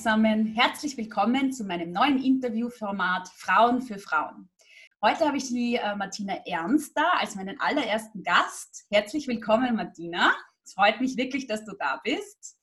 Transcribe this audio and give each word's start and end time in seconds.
zusammen, 0.00 0.46
herzlich 0.56 0.96
willkommen 0.96 1.52
zu 1.52 1.62
meinem 1.62 1.92
neuen 1.92 2.24
Interviewformat 2.24 3.28
Frauen 3.36 3.82
für 3.82 3.98
Frauen. 3.98 4.48
Heute 5.02 5.26
habe 5.26 5.36
ich 5.36 5.48
die 5.48 5.76
äh, 5.76 5.94
Martina 5.94 6.36
Ernst 6.46 6.96
da 6.96 7.04
als 7.18 7.34
meinen 7.34 7.60
allerersten 7.60 8.22
Gast. 8.22 8.86
Herzlich 8.90 9.28
willkommen, 9.28 9.76
Martina. 9.76 10.34
Es 10.64 10.72
freut 10.72 11.02
mich 11.02 11.18
wirklich, 11.18 11.46
dass 11.48 11.66
du 11.66 11.72
da 11.78 12.00
bist. 12.02 12.56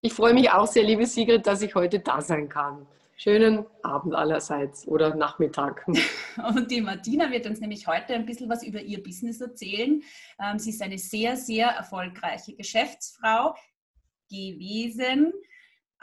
Ich 0.00 0.14
freue 0.14 0.34
mich 0.34 0.50
auch 0.50 0.66
sehr, 0.66 0.82
liebe 0.82 1.06
Sigrid, 1.06 1.46
dass 1.46 1.62
ich 1.62 1.76
heute 1.76 2.00
da 2.00 2.20
sein 2.20 2.48
kann. 2.48 2.88
Schönen 3.16 3.64
Abend 3.84 4.16
allerseits 4.16 4.88
oder 4.88 5.14
Nachmittag. 5.14 5.86
Und 6.36 6.72
die 6.72 6.80
Martina 6.80 7.30
wird 7.30 7.46
uns 7.46 7.60
nämlich 7.60 7.86
heute 7.86 8.14
ein 8.14 8.26
bisschen 8.26 8.50
was 8.50 8.64
über 8.64 8.80
ihr 8.80 9.00
Business 9.00 9.40
erzählen. 9.40 10.02
Ähm, 10.40 10.58
sie 10.58 10.70
ist 10.70 10.82
eine 10.82 10.98
sehr, 10.98 11.36
sehr 11.36 11.68
erfolgreiche 11.68 12.56
Geschäftsfrau 12.56 13.54
gewesen, 14.28 15.32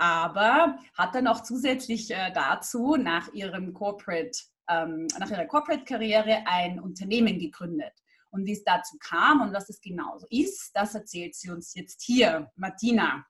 aber 0.02 0.80
hat 0.96 1.14
dann 1.14 1.28
auch 1.28 1.44
zusätzlich 1.44 2.10
äh, 2.10 2.32
dazu 2.34 2.96
nach 2.96 3.32
ihrem 3.34 3.72
Corporate, 3.72 4.32
ähm, 4.68 5.06
nach 5.20 5.30
ihrer 5.30 5.46
Corporate-Karriere 5.46 6.44
ein 6.46 6.80
Unternehmen 6.80 7.38
gegründet. 7.38 7.94
Und 8.32 8.48
wie 8.48 8.54
es 8.54 8.64
dazu 8.64 8.98
kam 9.00 9.42
und 9.42 9.54
was 9.54 9.70
es 9.70 9.80
genauso 9.80 10.26
ist, 10.32 10.72
das 10.74 10.96
erzählt 10.96 11.36
sie 11.36 11.52
uns 11.52 11.76
jetzt 11.76 12.02
hier. 12.02 12.50
Martina, 12.56 13.26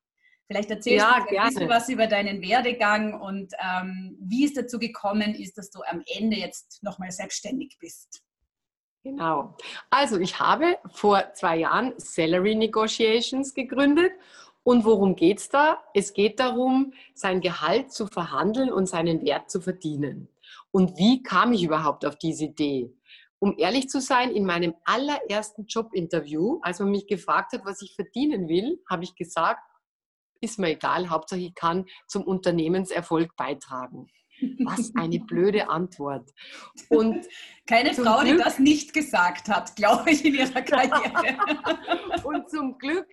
Vielleicht 0.48 0.70
erzählst 0.70 1.05
ja, 1.05 1.26
du 1.29 1.38
ein 1.38 1.48
bisschen 1.48 1.70
was 1.70 1.88
über 1.88 2.07
deinen 2.07 2.41
Werdegang 2.41 3.20
und 3.20 3.53
ähm, 3.57 4.17
wie 4.20 4.43
es 4.43 4.53
dazu 4.53 4.79
gekommen 4.79 5.34
ist, 5.34 5.57
dass 5.57 5.71
du 5.71 5.81
am 5.84 6.03
Ende 6.05 6.35
jetzt 6.35 6.84
nochmal 6.84 7.12
selbstständig 7.12 7.77
bist. 7.79 8.21
Genau. 9.04 9.55
Also 9.90 10.20
ich 10.20 10.40
habe 10.40 10.77
vor 10.91 11.34
zwei 11.35 11.57
Jahren 11.57 11.93
Salary 11.98 12.55
Negotiations 12.55 13.54
gegründet. 13.54 14.12
Und 14.63 14.85
worum 14.85 15.15
geht 15.15 15.40
es 15.40 15.49
da? 15.49 15.84
Es 15.93 16.13
geht 16.13 16.40
darum, 16.40 16.93
sein 17.15 17.41
Gehalt 17.41 17.91
zu 17.91 18.07
verhandeln 18.07 18.71
und 18.71 18.85
seinen 18.87 19.23
Wert 19.23 19.49
zu 19.49 19.59
verdienen. 19.59 20.29
Und 20.71 20.98
wie 20.98 21.23
kam 21.23 21.51
ich 21.54 21.63
überhaupt 21.63 22.05
auf 22.05 22.15
diese 22.17 22.45
Idee? 22.45 22.93
Um 23.39 23.55
ehrlich 23.57 23.89
zu 23.89 23.99
sein, 23.99 24.29
in 24.29 24.45
meinem 24.45 24.76
allerersten 24.84 25.65
Jobinterview, 25.65 26.59
als 26.62 26.79
man 26.79 26.91
mich 26.91 27.07
gefragt 27.07 27.54
hat, 27.54 27.65
was 27.65 27.82
ich 27.82 27.95
verdienen 27.95 28.48
will, 28.48 28.79
habe 28.87 29.04
ich 29.04 29.15
gesagt, 29.15 29.63
ist 30.41 30.59
mir 30.59 30.70
egal, 30.70 31.09
Hauptsache 31.09 31.39
ich 31.39 31.55
kann 31.55 31.85
zum 32.07 32.23
Unternehmenserfolg 32.23 33.35
beitragen. 33.35 34.07
Was 34.59 34.91
eine 34.95 35.20
blöde 35.20 35.70
Antwort. 35.70 36.34
Und 36.89 37.27
Keine 37.71 37.93
Frau, 37.93 38.20
Glück, 38.20 38.37
die 38.37 38.43
das 38.43 38.59
nicht 38.59 38.93
gesagt 38.93 39.48
hat, 39.48 39.77
glaube 39.77 40.11
ich, 40.11 40.25
in 40.25 40.35
ihrer 40.35 40.61
Karriere. 40.61 41.37
und 42.25 42.49
zum 42.49 42.77
Glück 42.77 43.07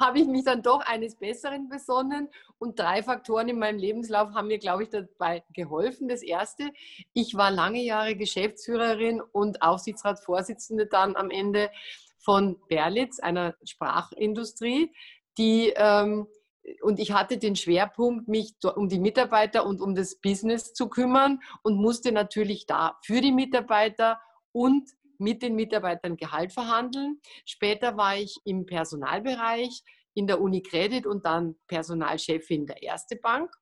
habe 0.00 0.20
ich 0.20 0.26
mich 0.26 0.44
dann 0.44 0.62
doch 0.62 0.80
eines 0.86 1.16
Besseren 1.16 1.68
besonnen. 1.68 2.28
Und 2.58 2.78
drei 2.78 3.02
Faktoren 3.02 3.50
in 3.50 3.58
meinem 3.58 3.78
Lebenslauf 3.78 4.32
haben 4.32 4.48
mir, 4.48 4.58
glaube 4.58 4.84
ich, 4.84 4.88
dabei 4.88 5.44
geholfen. 5.52 6.08
Das 6.08 6.22
erste, 6.22 6.70
ich 7.12 7.34
war 7.34 7.50
lange 7.50 7.82
Jahre 7.82 8.16
Geschäftsführerin 8.16 9.20
und 9.20 9.60
Aufsichtsratsvorsitzende 9.60 10.86
dann 10.86 11.14
am 11.14 11.30
Ende 11.30 11.70
von 12.18 12.56
Berlitz, 12.68 13.20
einer 13.20 13.56
Sprachindustrie, 13.62 14.90
die 15.36 15.72
ähm, 15.76 16.28
und 16.82 16.98
ich 16.98 17.12
hatte 17.12 17.38
den 17.38 17.56
Schwerpunkt, 17.56 18.28
mich 18.28 18.54
um 18.76 18.88
die 18.88 18.98
Mitarbeiter 18.98 19.66
und 19.66 19.80
um 19.80 19.94
das 19.94 20.16
Business 20.20 20.72
zu 20.74 20.88
kümmern 20.88 21.40
und 21.62 21.76
musste 21.76 22.12
natürlich 22.12 22.66
da 22.66 22.98
für 23.04 23.20
die 23.20 23.32
Mitarbeiter 23.32 24.20
und 24.52 24.90
mit 25.18 25.42
den 25.42 25.54
Mitarbeitern 25.54 26.16
Gehalt 26.16 26.52
verhandeln. 26.52 27.20
Später 27.44 27.96
war 27.96 28.16
ich 28.16 28.36
im 28.44 28.66
Personalbereich 28.66 29.82
in 30.14 30.26
der 30.26 30.40
Unicredit 30.40 31.06
und 31.06 31.26
dann 31.26 31.56
Personalchefin 31.66 32.66
der 32.66 32.82
Erste 32.82 33.16
Bank 33.16 33.52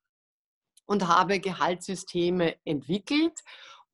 und 0.85 1.07
habe 1.07 1.39
Gehaltssysteme 1.39 2.55
entwickelt 2.65 3.39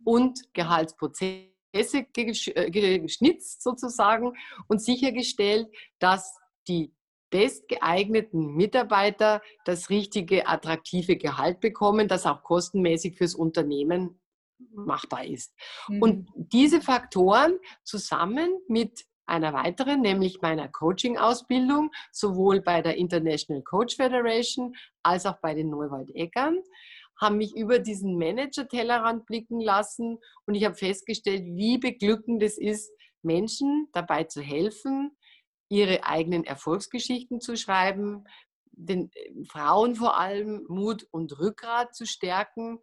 und 0.04 0.40
Gehaltsprozesse 0.54 1.54
äh, 1.74 3.00
geschnitzt 3.00 3.64
sozusagen 3.64 4.34
und 4.68 4.82
sichergestellt, 4.82 5.68
dass 6.00 6.38
die 6.68 6.94
bestgeeigneten 7.34 8.54
Mitarbeiter 8.54 9.42
das 9.66 9.90
richtige, 9.90 10.48
attraktive 10.48 11.18
Gehalt 11.18 11.60
bekommen, 11.60 12.08
das 12.08 12.28
auch 12.28 12.44
kostenmäßig 12.44 13.18
fürs 13.18 13.34
Unternehmen 13.34 14.22
machbar 14.72 15.26
ist. 15.26 15.52
Mhm. 15.88 16.02
Und 16.02 16.30
diese 16.36 16.80
Faktoren 16.80 17.58
zusammen 17.84 18.52
mit 18.68 19.06
einer 19.26 19.52
weiteren, 19.52 20.02
nämlich 20.02 20.42
meiner 20.42 20.68
Coaching-Ausbildung, 20.68 21.90
sowohl 22.12 22.62
bei 22.62 22.84
der 22.84 22.98
International 22.98 23.64
Coach 23.64 23.96
Federation 23.96 24.76
als 25.02 25.26
auch 25.26 25.40
bei 25.42 25.56
den 25.56 25.72
Neuwald-Eckern, 25.72 26.58
haben 27.20 27.38
mich 27.38 27.56
über 27.56 27.80
diesen 27.80 28.20
Manager-Tellerrand 28.20 29.26
blicken 29.26 29.60
lassen 29.60 30.20
und 30.46 30.54
ich 30.54 30.66
habe 30.66 30.76
festgestellt, 30.76 31.46
wie 31.46 31.80
beglückend 31.80 32.44
es 32.44 32.60
ist, 32.60 32.92
Menschen 33.24 33.88
dabei 33.94 34.26
zu 34.26 34.42
helfen, 34.42 35.18
ihre 35.74 36.04
eigenen 36.04 36.44
Erfolgsgeschichten 36.44 37.42
zu 37.42 37.58
schreiben, 37.58 38.26
den 38.72 39.12
äh, 39.14 39.46
Frauen 39.46 39.96
vor 39.96 40.18
allem 40.18 40.66
Mut 40.68 41.08
und 41.12 41.40
Rückgrat 41.40 41.96
zu 41.96 42.06
stärken 42.06 42.80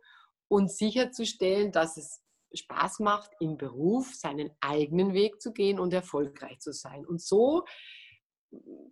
und 0.49 0.73
sicherzustellen, 0.73 1.71
dass 1.71 1.97
es 1.97 2.21
Spaß 2.53 2.99
macht, 2.99 3.31
im 3.39 3.57
Beruf 3.57 4.13
seinen 4.15 4.51
eigenen 4.61 5.13
Weg 5.13 5.41
zu 5.41 5.53
gehen 5.53 5.79
und 5.79 5.93
erfolgreich 5.93 6.59
zu 6.59 6.73
sein. 6.73 7.07
Und 7.07 7.23
so 7.23 7.65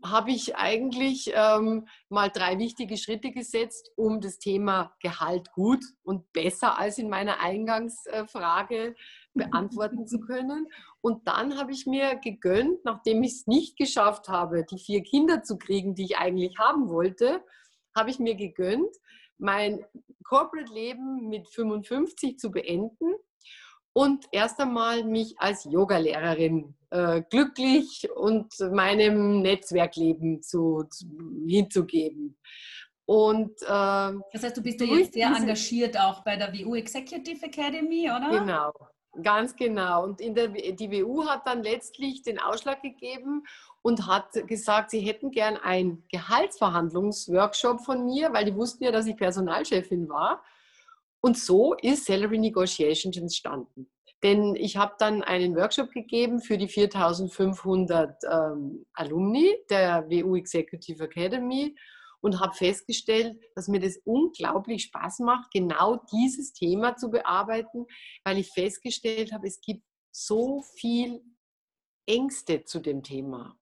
habe 0.04 0.30
ich 0.30 0.56
eigentlich 0.56 1.32
ähm, 1.34 1.88
mal 2.08 2.30
drei 2.30 2.58
wichtige 2.58 2.96
Schritte 2.96 3.32
gesetzt, 3.32 3.90
um 3.96 4.20
das 4.20 4.38
Thema 4.38 4.94
Gehalt 5.00 5.50
gut 5.52 5.84
und 6.04 6.32
besser 6.32 6.78
als 6.78 6.98
in 6.98 7.08
meiner 7.08 7.40
Eingangsfrage 7.40 8.94
beantworten 9.34 10.06
zu 10.06 10.20
können. 10.26 10.68
Und 11.00 11.26
dann 11.26 11.58
habe 11.58 11.72
ich 11.72 11.86
mir 11.86 12.16
gegönnt, 12.16 12.84
nachdem 12.84 13.22
ich 13.22 13.32
es 13.32 13.46
nicht 13.46 13.76
geschafft 13.76 14.28
habe, 14.28 14.64
die 14.64 14.78
vier 14.78 15.02
Kinder 15.02 15.42
zu 15.42 15.58
kriegen, 15.58 15.94
die 15.94 16.04
ich 16.04 16.18
eigentlich 16.18 16.56
haben 16.58 16.88
wollte, 16.88 17.42
habe 17.96 18.10
ich 18.10 18.20
mir 18.20 18.36
gegönnt, 18.36 18.94
mein 19.38 19.84
Corporate-Leben 20.24 21.28
mit 21.28 21.48
55 21.48 22.38
zu 22.38 22.50
beenden 22.50 23.14
und 23.98 24.26
erst 24.30 24.60
einmal 24.60 25.02
mich 25.02 25.34
als 25.38 25.64
Yogalehrerin 25.64 26.76
äh, 26.90 27.20
glücklich 27.28 28.08
und 28.14 28.46
meinem 28.70 29.42
Netzwerkleben 29.42 30.40
zu, 30.40 30.84
zu 30.88 31.04
hinzugeben. 31.48 32.38
Und, 33.06 33.60
äh, 33.62 33.66
das 33.66 34.42
heißt, 34.42 34.56
du 34.56 34.62
bist 34.62 34.80
ja 34.80 34.86
jetzt 34.86 35.14
sehr 35.14 35.34
engagiert 35.34 35.98
auch 35.98 36.22
bei 36.22 36.36
der 36.36 36.52
WU 36.52 36.76
Executive 36.76 37.44
Academy, 37.44 38.08
oder? 38.08 38.38
Genau, 38.38 38.72
Ganz 39.20 39.56
genau. 39.56 40.04
Und 40.04 40.20
in 40.20 40.36
der, 40.36 40.46
die 40.46 40.92
WU 40.92 41.26
hat 41.26 41.44
dann 41.44 41.64
letztlich 41.64 42.22
den 42.22 42.38
Ausschlag 42.38 42.82
gegeben 42.82 43.42
und 43.82 44.06
hat 44.06 44.46
gesagt, 44.46 44.92
sie 44.92 45.00
hätten 45.00 45.32
gern 45.32 45.56
einen 45.56 46.04
Gehaltsverhandlungsworkshop 46.12 47.80
von 47.80 48.04
mir, 48.04 48.32
weil 48.32 48.44
die 48.44 48.54
wussten 48.54 48.84
ja, 48.84 48.92
dass 48.92 49.06
ich 49.06 49.16
Personalchefin 49.16 50.08
war. 50.08 50.44
Und 51.20 51.38
so 51.38 51.74
ist 51.74 52.06
Salary 52.06 52.38
Negotiations 52.38 53.16
entstanden. 53.16 53.90
Denn 54.22 54.56
ich 54.56 54.76
habe 54.76 54.94
dann 54.98 55.22
einen 55.22 55.54
Workshop 55.56 55.92
gegeben 55.92 56.40
für 56.40 56.58
die 56.58 56.68
4500 56.68 58.24
ähm, 58.24 58.84
Alumni 58.94 59.54
der 59.70 60.08
WU 60.08 60.36
Executive 60.36 61.04
Academy 61.04 61.76
und 62.20 62.40
habe 62.40 62.52
festgestellt, 62.54 63.38
dass 63.54 63.68
mir 63.68 63.80
das 63.80 64.00
unglaublich 64.04 64.84
Spaß 64.84 65.20
macht, 65.20 65.52
genau 65.52 66.00
dieses 66.12 66.52
Thema 66.52 66.96
zu 66.96 67.10
bearbeiten, 67.10 67.86
weil 68.24 68.38
ich 68.38 68.50
festgestellt 68.50 69.32
habe, 69.32 69.46
es 69.46 69.60
gibt 69.60 69.84
so 70.10 70.62
viel 70.62 71.22
Ängste 72.06 72.64
zu 72.64 72.80
dem 72.80 73.04
Thema. 73.04 73.56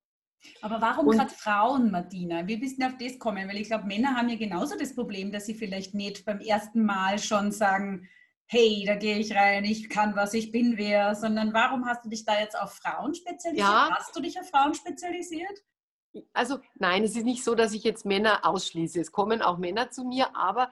Aber 0.63 0.81
warum 0.81 1.09
gerade 1.09 1.31
Frauen, 1.31 1.91
Martina? 1.91 2.47
Wie 2.47 2.57
bist 2.57 2.81
du 2.81 2.87
auf 2.87 2.97
das 2.99 3.13
gekommen? 3.13 3.49
Weil 3.49 3.59
ich 3.59 3.69
glaube, 3.69 3.87
Männer 3.87 4.17
haben 4.17 4.29
ja 4.29 4.37
genauso 4.37 4.77
das 4.79 4.95
Problem, 4.95 5.33
dass 5.33 5.47
sie 5.47 5.55
vielleicht 5.55 5.95
nicht 5.95 6.25
beim 6.25 6.41
ersten 6.41 6.85
Mal 6.85 7.19
schon 7.19 7.53
sagen, 7.53 8.09
hey, 8.47 8.85
da 8.87 8.95
gehe 8.95 9.19
ich 9.19 9.35
rein, 9.35 9.65
ich 9.65 9.89
kann 9.89 10.15
was, 10.15 10.35
ich 10.35 10.53
bin 10.53 10.77
wer, 10.77 11.15
sondern 11.15 11.53
warum 11.53 11.87
hast 11.87 12.05
du 12.05 12.09
dich 12.09 12.25
da 12.25 12.39
jetzt 12.39 12.59
auf 12.59 12.75
Frauen 12.75 13.15
spezialisiert? 13.15 13.69
Ja. 13.69 13.91
Hast 13.97 14.15
du 14.17 14.21
dich 14.21 14.39
auf 14.39 14.49
Frauen 14.49 14.75
spezialisiert? 14.75 15.65
Also 16.33 16.59
nein, 16.77 17.05
es 17.05 17.17
ist 17.17 17.25
nicht 17.25 17.45
so, 17.45 17.55
dass 17.55 17.73
ich 17.73 17.85
jetzt 17.85 18.05
Männer 18.05 18.45
ausschließe. 18.45 19.01
Es 19.01 19.13
kommen 19.13 19.43
auch 19.43 19.59
Männer 19.59 19.91
zu 19.91 20.05
mir, 20.05 20.37
aber 20.37 20.71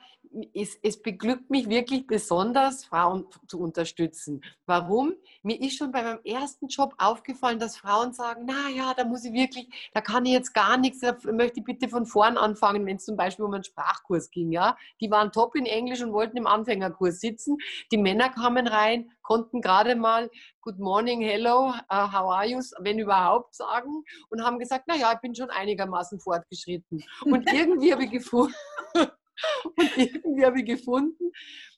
es, 0.52 0.79
es, 0.82 1.00
beglückt 1.00 1.50
mich 1.50 1.69
wirklich 1.69 2.06
besonders, 2.06 2.85
Frauen 2.85 3.26
zu 3.46 3.61
unterstützen. 3.61 4.43
Warum? 4.67 5.14
Mir 5.43 5.61
ist 5.61 5.76
schon 5.76 5.93
bei 5.93 6.02
meinem 6.02 6.25
ersten 6.25 6.69
Job 6.69 6.94
aufgefallen, 6.99 7.58
dass 7.58 7.76
Frauen 7.76 8.12
sagen, 8.12 8.44
na 8.46 8.69
ja, 8.69 8.94
da 8.94 9.05
muss 9.05 9.25
ich 9.25 9.32
wirklich, 9.32 9.69
da 9.93 10.00
kann 10.00 10.26
ich 10.26 10.32
jetzt 10.32 10.55
gar 10.55 10.76
nichts, 10.76 11.00
da 11.00 11.17
möchte 11.31 11.61
ich 11.61 11.64
bitte 11.64 11.88
von 11.88 12.06
vorn 12.06 12.37
anfangen, 12.37 12.85
wenn 12.87 12.96
es 12.96 13.05
zum 13.05 13.17
Beispiel 13.17 13.44
um 13.44 13.55
einen 13.55 13.64
Sprachkurs 13.64 14.31
ging. 14.31 14.50
Ja? 14.50 14.76
Die 15.00 15.11
waren 15.11 15.31
top 15.31 15.55
in 15.55 15.67
Englisch 15.67 16.02
und 16.02 16.12
wollten 16.12 16.37
im 16.37 16.46
Anfängerkurs 16.46 17.20
sitzen. 17.20 17.58
Die 17.93 17.99
Männer 17.99 18.31
kamen 18.31 18.67
rein, 18.67 19.11
konnten 19.24 19.60
gerade 19.60 19.96
mal 19.96 20.30
Good 20.60 20.78
morning, 20.78 21.20
hello, 21.20 21.70
uh, 21.92 22.12
how 22.12 22.30
are 22.32 22.46
you, 22.46 22.60
wenn 22.78 23.00
überhaupt 23.00 23.56
sagen 23.56 24.04
und 24.30 24.44
haben 24.44 24.60
gesagt, 24.60 24.84
na 24.86 24.94
ja, 24.94 25.12
ich 25.12 25.20
bin 25.20 25.34
schon 25.34 25.50
einigermaßen 25.50 26.20
fortgeschritten. 26.20 27.02
Und 27.24 27.46
irgendwie 27.52 27.92
habe 27.92 28.04
ich 28.04 28.12
gefunden, 28.12 28.54
Und 29.64 29.96
irgendwie 29.96 30.44
habe 30.44 30.60
ich 30.60 30.66
gefunden, 30.66 31.32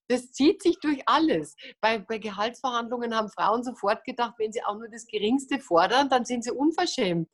das 0.09 0.31
zieht 0.33 0.63
sich 0.63 0.79
durch 0.81 1.03
alles. 1.07 1.57
Bei, 1.81 1.99
bei, 1.99 2.19
Gehaltsverhandlungen 2.19 3.15
haben 3.15 3.29
Frauen 3.29 3.65
sofort 3.65 4.05
gedacht, 4.05 4.35
wenn 4.39 4.53
sie 4.53 4.63
auch 4.63 4.77
nur 4.77 4.89
das 4.89 5.07
Geringste 5.07 5.59
fordern, 5.59 6.09
dann 6.09 6.25
sind 6.25 6.45
sie 6.45 6.53
unverschämt. 6.53 7.29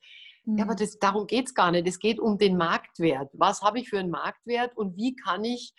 Mhm. 0.45 0.59
Ja, 0.59 0.65
aber 0.65 0.73
mhm. 0.75 0.79
das, 0.79 0.99
darum 0.99 1.27
geht 1.27 1.47
es 1.47 1.55
gar 1.55 1.71
nicht. 1.71 1.87
Es 1.87 1.99
geht 1.99 2.19
um 2.19 2.39
den 2.39 2.57
Marktwert. 2.57 3.31
Was 3.35 3.63
habe 3.63 3.79
ich 3.79 3.89
für 3.89 3.99
einen 3.99 4.11
Marktwert 4.11 4.77
und 4.77 4.97
wie 4.97 5.15
kann 5.15 5.45
ich 5.45 5.75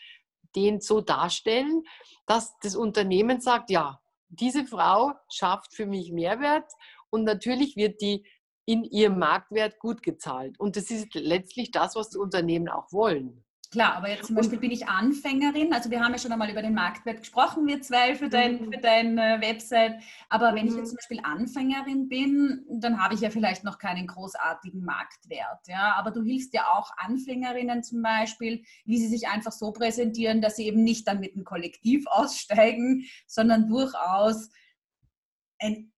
den 0.55 0.81
so 0.81 1.01
darstellen, 1.01 1.83
dass 2.27 2.53
das 2.61 2.75
Unternehmen 2.75 3.41
sagt, 3.41 3.71
ja, 3.71 3.99
diese 4.39 4.65
Frau 4.65 5.13
schafft 5.31 5.73
für 5.75 5.85
mich 5.85 6.11
Mehrwert 6.11 6.71
und 7.09 7.23
natürlich 7.23 7.75
wird 7.75 8.01
die 8.01 8.25
in 8.65 8.83
ihrem 8.83 9.19
Marktwert 9.19 9.79
gut 9.79 10.03
gezahlt. 10.03 10.59
Und 10.59 10.75
das 10.75 10.89
ist 10.89 11.13
letztlich 11.15 11.71
das, 11.71 11.95
was 11.95 12.09
die 12.09 12.17
Unternehmen 12.17 12.69
auch 12.69 12.91
wollen. 12.91 13.43
Klar, 13.73 13.95
aber 13.95 14.07
jetzt 14.07 14.27
zum 14.27 14.35
Beispiel 14.35 14.59
bin 14.59 14.69
ich 14.69 14.87
Anfängerin. 14.87 15.73
Also 15.73 15.89
wir 15.89 15.99
haben 15.99 16.11
ja 16.11 16.19
schon 16.19 16.31
einmal 16.31 16.51
über 16.51 16.61
den 16.61 16.75
Marktwert 16.75 17.21
gesprochen, 17.21 17.65
wir 17.65 17.81
zwei 17.81 18.13
für, 18.13 18.29
dein, 18.29 18.61
mhm. 18.61 18.71
für 18.71 18.79
deine 18.79 19.41
Website. 19.41 19.95
Aber 20.29 20.53
wenn 20.53 20.67
ich 20.67 20.75
jetzt 20.75 20.81
mhm. 20.81 20.89
zum 20.89 20.97
Beispiel 20.97 21.19
Anfängerin 21.23 22.07
bin, 22.07 22.67
dann 22.69 23.01
habe 23.01 23.15
ich 23.15 23.21
ja 23.21 23.31
vielleicht 23.31 23.63
noch 23.63 23.79
keinen 23.79 24.05
großartigen 24.05 24.85
Marktwert. 24.85 25.67
Ja? 25.67 25.95
Aber 25.95 26.11
du 26.11 26.21
hilfst 26.21 26.53
ja 26.53 26.67
auch 26.71 26.91
Anfängerinnen 26.97 27.81
zum 27.81 28.03
Beispiel, 28.03 28.63
wie 28.85 28.99
sie 28.99 29.07
sich 29.07 29.27
einfach 29.27 29.51
so 29.51 29.71
präsentieren, 29.71 30.39
dass 30.39 30.57
sie 30.57 30.67
eben 30.67 30.83
nicht 30.83 31.07
dann 31.07 31.19
mit 31.19 31.33
einem 31.33 31.43
Kollektiv 31.43 32.05
aussteigen, 32.05 33.05
sondern 33.25 33.67
durchaus 33.67 34.51
ein 35.57 35.91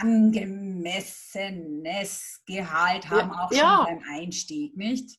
angemessenes 0.00 2.40
Gehalt 2.46 3.10
haben, 3.10 3.30
auch 3.30 3.50
schon 3.50 3.58
ja. 3.58 3.84
beim 3.86 4.02
Einstieg, 4.10 4.74
nicht? 4.74 5.18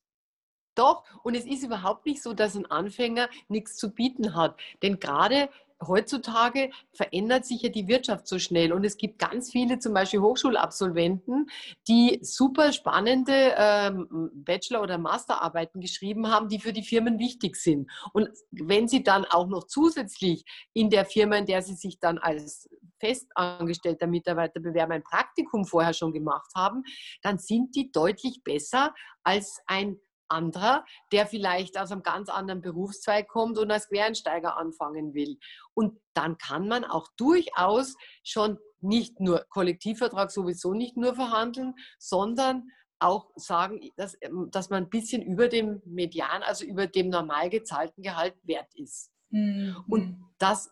Doch, 0.79 1.03
und 1.23 1.35
es 1.35 1.45
ist 1.45 1.61
überhaupt 1.61 2.05
nicht 2.05 2.23
so, 2.23 2.33
dass 2.33 2.55
ein 2.55 2.65
Anfänger 2.65 3.27
nichts 3.49 3.75
zu 3.75 3.93
bieten 3.93 4.33
hat. 4.33 4.57
Denn 4.81 4.97
gerade 4.97 5.49
heutzutage 5.85 6.71
verändert 6.93 7.45
sich 7.45 7.63
ja 7.63 7.69
die 7.69 7.89
Wirtschaft 7.89 8.27
so 8.29 8.39
schnell 8.39 8.71
und 8.71 8.85
es 8.85 8.95
gibt 8.95 9.19
ganz 9.19 9.51
viele, 9.51 9.79
zum 9.79 9.93
Beispiel 9.93 10.21
Hochschulabsolventen, 10.21 11.49
die 11.89 12.19
super 12.21 12.71
spannende 12.71 13.55
ähm, 13.57 14.29
Bachelor- 14.33 14.81
oder 14.81 14.97
Masterarbeiten 14.97 15.81
geschrieben 15.81 16.29
haben, 16.29 16.47
die 16.47 16.59
für 16.59 16.71
die 16.71 16.83
Firmen 16.83 17.19
wichtig 17.19 17.57
sind. 17.57 17.91
Und 18.13 18.29
wenn 18.51 18.87
sie 18.87 19.03
dann 19.03 19.25
auch 19.25 19.47
noch 19.47 19.65
zusätzlich 19.65 20.45
in 20.71 20.89
der 20.89 21.03
Firma, 21.03 21.35
in 21.35 21.45
der 21.45 21.61
sie 21.61 21.75
sich 21.75 21.99
dann 21.99 22.19
als 22.19 22.69
festangestellter 23.01 24.07
Mitarbeiter 24.07 24.61
bewerben, 24.61 24.93
ein 24.93 25.03
Praktikum 25.03 25.65
vorher 25.65 25.93
schon 25.93 26.13
gemacht 26.13 26.51
haben, 26.55 26.83
dann 27.21 27.37
sind 27.37 27.75
die 27.75 27.91
deutlich 27.91 28.43
besser 28.45 28.93
als 29.23 29.61
ein 29.67 29.99
anderer, 30.29 30.85
der 31.11 31.27
vielleicht 31.27 31.77
aus 31.77 31.91
einem 31.91 32.03
ganz 32.03 32.29
anderen 32.29 32.61
Berufszweig 32.61 33.27
kommt 33.27 33.57
und 33.57 33.71
als 33.71 33.89
Quereinsteiger 33.89 34.57
anfangen 34.57 35.13
will. 35.13 35.37
Und 35.73 35.99
dann 36.13 36.37
kann 36.37 36.67
man 36.67 36.85
auch 36.85 37.07
durchaus 37.17 37.95
schon 38.23 38.57
nicht 38.81 39.19
nur 39.19 39.45
Kollektivvertrag 39.49 40.31
sowieso 40.31 40.73
nicht 40.73 40.97
nur 40.97 41.15
verhandeln, 41.15 41.73
sondern 41.97 42.69
auch 42.99 43.29
sagen, 43.35 43.79
dass, 43.95 44.17
ähm, 44.21 44.49
dass 44.51 44.69
man 44.69 44.83
ein 44.83 44.89
bisschen 44.89 45.21
über 45.21 45.47
dem 45.47 45.81
Median, 45.85 46.43
also 46.43 46.65
über 46.65 46.87
dem 46.87 47.09
normal 47.09 47.49
gezahlten 47.49 48.03
Gehalt 48.03 48.35
wert 48.43 48.69
ist. 48.75 49.11
Mhm. 49.29 49.83
Und 49.87 50.25
das 50.37 50.71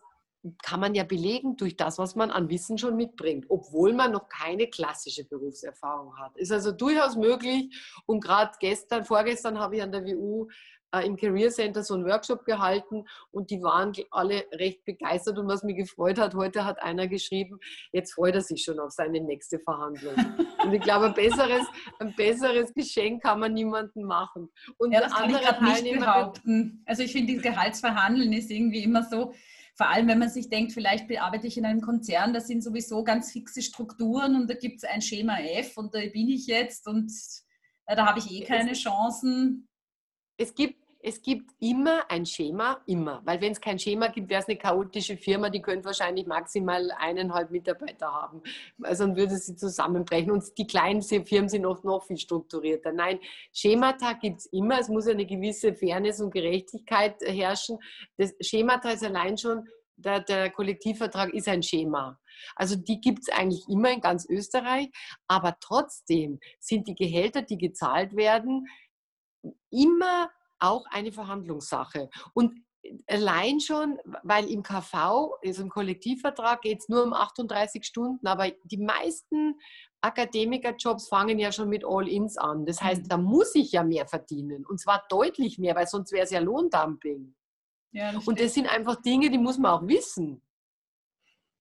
kann 0.62 0.80
man 0.80 0.94
ja 0.94 1.04
belegen 1.04 1.56
durch 1.56 1.76
das, 1.76 1.98
was 1.98 2.14
man 2.14 2.30
an 2.30 2.48
Wissen 2.48 2.78
schon 2.78 2.96
mitbringt, 2.96 3.46
obwohl 3.48 3.92
man 3.92 4.12
noch 4.12 4.28
keine 4.28 4.68
klassische 4.68 5.24
Berufserfahrung 5.24 6.16
hat. 6.18 6.36
Ist 6.36 6.52
also 6.52 6.72
durchaus 6.72 7.16
möglich. 7.16 7.74
Und 8.06 8.22
gerade 8.22 8.52
gestern, 8.60 9.04
vorgestern 9.04 9.58
habe 9.58 9.76
ich 9.76 9.82
an 9.82 9.92
der 9.92 10.04
WU 10.04 10.48
äh, 10.92 11.04
im 11.06 11.16
Career 11.16 11.50
Center 11.50 11.82
so 11.82 11.94
einen 11.94 12.06
Workshop 12.06 12.44
gehalten 12.44 13.04
und 13.30 13.50
die 13.50 13.62
waren 13.62 13.92
alle 14.10 14.44
recht 14.52 14.84
begeistert. 14.84 15.38
Und 15.38 15.48
was 15.48 15.62
mich 15.62 15.76
gefreut 15.76 16.18
hat, 16.18 16.34
heute 16.34 16.64
hat 16.64 16.82
einer 16.82 17.08
geschrieben, 17.08 17.58
jetzt 17.92 18.14
freut 18.14 18.34
er 18.34 18.42
sich 18.42 18.62
schon 18.62 18.78
auf 18.78 18.92
seine 18.92 19.20
nächste 19.20 19.58
Verhandlung. 19.58 20.14
und 20.64 20.72
ich 20.72 20.80
glaube, 20.80 21.06
ein 21.06 21.14
besseres, 21.14 21.66
ein 21.98 22.14
besseres 22.14 22.72
Geschenk 22.72 23.22
kann 23.22 23.40
man 23.40 23.54
niemandem 23.54 24.04
machen. 24.04 24.50
Und 24.78 24.92
ja, 24.92 25.00
das 25.00 25.12
kann 25.12 25.30
ich 25.30 25.40
gerade 25.40 25.64
nicht 25.64 25.98
behaupten. 25.98 26.82
Also 26.86 27.02
ich 27.02 27.12
finde, 27.12 27.36
Gehaltsverhandeln 27.36 28.32
ist 28.32 28.50
irgendwie 28.50 28.84
immer 28.84 29.02
so, 29.02 29.34
vor 29.78 29.88
allem, 29.88 30.08
wenn 30.08 30.18
man 30.18 30.28
sich 30.28 30.50
denkt, 30.50 30.72
vielleicht 30.72 31.06
bearbeite 31.06 31.46
ich 31.46 31.56
in 31.56 31.64
einem 31.64 31.80
Konzern, 31.80 32.34
da 32.34 32.40
sind 32.40 32.64
sowieso 32.64 33.04
ganz 33.04 33.30
fixe 33.30 33.62
Strukturen 33.62 34.34
und 34.34 34.50
da 34.50 34.54
gibt 34.54 34.78
es 34.78 34.84
ein 34.84 35.00
Schema 35.00 35.38
F 35.38 35.78
und 35.78 35.94
da 35.94 36.00
bin 36.12 36.28
ich 36.28 36.48
jetzt 36.48 36.88
und 36.88 37.12
äh, 37.86 37.94
da 37.94 38.06
habe 38.06 38.18
ich 38.18 38.28
eh 38.28 38.40
keine 38.44 38.72
Chancen. 38.72 39.68
Es 40.36 40.52
gibt, 40.52 40.82
es 41.08 41.22
gibt 41.22 41.50
immer 41.58 42.10
ein 42.10 42.26
Schema, 42.26 42.82
immer. 42.86 43.22
Weil 43.24 43.40
wenn 43.40 43.52
es 43.52 43.60
kein 43.60 43.78
Schema 43.78 44.08
gibt, 44.08 44.28
wäre 44.28 44.42
es 44.42 44.48
eine 44.48 44.58
chaotische 44.58 45.16
Firma, 45.16 45.48
die 45.48 45.62
könnte 45.62 45.86
wahrscheinlich 45.86 46.26
maximal 46.26 46.90
eineinhalb 46.98 47.50
Mitarbeiter 47.50 48.12
haben. 48.12 48.42
Also 48.82 49.06
dann 49.06 49.16
würde 49.16 49.36
sie 49.36 49.56
zusammenbrechen. 49.56 50.30
Und 50.30 50.44
die 50.58 50.66
kleinen 50.66 51.02
Firmen 51.02 51.48
sind 51.48 51.64
oft 51.64 51.84
noch 51.84 52.04
viel 52.04 52.18
strukturierter. 52.18 52.92
Nein, 52.92 53.20
Schemata 53.54 54.12
gibt 54.12 54.40
es 54.40 54.46
immer. 54.46 54.78
Es 54.78 54.88
muss 54.88 55.06
eine 55.06 55.24
gewisse 55.24 55.74
Fairness 55.74 56.20
und 56.20 56.30
Gerechtigkeit 56.30 57.16
herrschen. 57.22 57.78
Das 58.18 58.34
Schemata 58.40 58.90
ist 58.90 59.02
allein 59.02 59.38
schon, 59.38 59.66
der, 59.96 60.20
der 60.20 60.50
Kollektivvertrag 60.50 61.32
ist 61.32 61.48
ein 61.48 61.62
Schema. 61.62 62.20
Also 62.54 62.76
die 62.76 63.00
gibt 63.00 63.20
es 63.22 63.34
eigentlich 63.34 63.66
immer 63.68 63.90
in 63.90 64.02
ganz 64.02 64.28
Österreich. 64.28 64.90
Aber 65.26 65.56
trotzdem 65.58 66.38
sind 66.60 66.86
die 66.86 66.94
Gehälter, 66.94 67.40
die 67.40 67.56
gezahlt 67.56 68.14
werden, 68.14 68.66
immer 69.70 70.30
auch 70.58 70.86
eine 70.90 71.12
Verhandlungssache. 71.12 72.10
Und 72.34 72.64
allein 73.06 73.60
schon, 73.60 73.98
weil 74.22 74.48
im 74.50 74.62
KV, 74.62 75.34
also 75.44 75.62
im 75.62 75.68
Kollektivvertrag, 75.68 76.62
geht 76.62 76.80
es 76.80 76.88
nur 76.88 77.04
um 77.04 77.12
38 77.12 77.84
Stunden, 77.84 78.26
aber 78.26 78.50
die 78.64 78.78
meisten 78.78 79.58
Akademikerjobs 80.00 81.08
fangen 81.08 81.38
ja 81.38 81.50
schon 81.50 81.68
mit 81.68 81.84
All-Ins 81.84 82.36
an. 82.36 82.66
Das 82.66 82.80
heißt, 82.80 83.04
mhm. 83.04 83.08
da 83.08 83.16
muss 83.16 83.54
ich 83.54 83.72
ja 83.72 83.82
mehr 83.82 84.06
verdienen 84.06 84.64
und 84.64 84.80
zwar 84.80 85.04
deutlich 85.08 85.58
mehr, 85.58 85.74
weil 85.74 85.86
sonst 85.86 86.12
wäre 86.12 86.24
es 86.24 86.30
ja 86.30 86.40
Lohndumping. 86.40 87.34
Ja, 87.92 88.12
das 88.12 88.26
und 88.28 88.40
das 88.40 88.54
sind 88.54 88.68
einfach 88.68 88.96
Dinge, 89.02 89.30
die 89.30 89.38
muss 89.38 89.58
man 89.58 89.72
auch 89.72 89.86
wissen. 89.86 90.42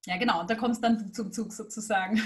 Ja, 0.08 0.16
genau, 0.16 0.40
und 0.40 0.50
da 0.50 0.56
kommt 0.56 0.74
es 0.74 0.80
dann 0.80 1.14
zum 1.14 1.34
Zug 1.34 1.52
sozusagen. 1.52 2.22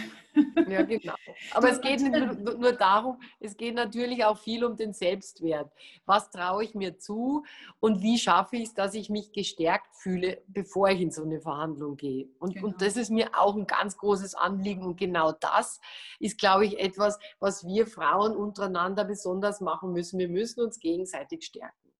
Ja, 0.69 0.83
genau. 0.83 1.15
Aber 1.55 1.71
es 1.71 1.81
geht 1.81 1.99
nicht 1.99 2.11
nur, 2.39 2.55
nur, 2.55 2.73
darum, 2.73 3.19
es 3.39 3.57
geht 3.57 3.73
natürlich 3.73 4.23
auch 4.23 4.37
viel 4.37 4.63
um 4.63 4.75
den 4.77 4.93
Selbstwert. 4.93 5.73
Was 6.05 6.29
traue 6.29 6.63
ich 6.63 6.75
mir 6.75 6.99
zu 6.99 7.43
und 7.79 8.03
wie 8.03 8.19
schaffe 8.19 8.57
ich 8.57 8.65
es, 8.65 8.73
dass 8.75 8.93
ich 8.93 9.09
mich 9.09 9.31
gestärkt 9.31 9.95
fühle, 9.95 10.43
bevor 10.45 10.89
ich 10.89 11.01
in 11.01 11.09
so 11.09 11.23
eine 11.23 11.41
Verhandlung 11.41 11.97
gehe? 11.97 12.27
Und, 12.37 12.53
genau. 12.53 12.67
und 12.67 12.83
das 12.83 12.97
ist 12.97 13.09
mir 13.09 13.31
auch 13.35 13.55
ein 13.55 13.65
ganz 13.65 13.97
großes 13.97 14.35
Anliegen. 14.35 14.83
Und 14.83 14.97
genau 14.97 15.31
das 15.31 15.81
ist, 16.19 16.37
glaube 16.37 16.67
ich, 16.67 16.79
etwas, 16.79 17.17
was 17.39 17.65
wir 17.65 17.87
Frauen 17.87 18.35
untereinander 18.35 19.05
besonders 19.05 19.59
machen 19.59 19.91
müssen. 19.91 20.19
Wir 20.19 20.29
müssen 20.29 20.61
uns 20.61 20.77
gegenseitig 20.79 21.45
stärken. 21.45 21.91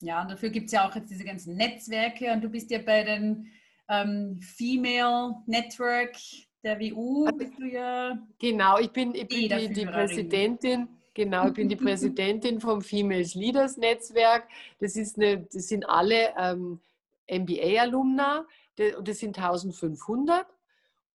Ja, 0.00 0.22
und 0.22 0.32
dafür 0.32 0.50
gibt 0.50 0.66
es 0.66 0.72
ja 0.72 0.88
auch 0.88 0.96
jetzt 0.96 1.08
diese 1.08 1.22
ganzen 1.22 1.54
Netzwerke. 1.54 2.32
Und 2.32 2.42
du 2.42 2.48
bist 2.48 2.72
ja 2.72 2.80
bei 2.80 3.04
den 3.04 3.46
ähm, 3.88 4.40
Female 4.40 5.36
Network 5.46 6.16
der 6.62 6.78
WU 6.78 7.26
also 7.26 7.38
bist 7.38 7.58
du 7.58 7.64
ja. 7.66 8.18
Genau, 8.38 8.78
ich 8.78 8.90
bin, 8.90 9.14
ich 9.14 9.26
bin 9.26 9.48
die, 9.48 9.72
die 9.72 9.86
Präsidentin. 9.86 10.88
Genau, 11.14 11.48
ich 11.48 11.54
bin 11.54 11.68
die 11.68 11.76
Präsidentin 11.88 12.60
vom 12.60 12.80
Females 12.80 13.34
Leaders 13.34 13.76
Netzwerk. 13.76 14.48
Das, 14.78 14.96
ist 14.96 15.16
eine, 15.16 15.46
das 15.52 15.68
sind 15.68 15.88
alle 15.88 16.32
ähm, 16.38 16.80
MBA-Alumna, 17.28 18.46
das 18.76 19.18
sind 19.18 19.36
1500. 19.38 20.46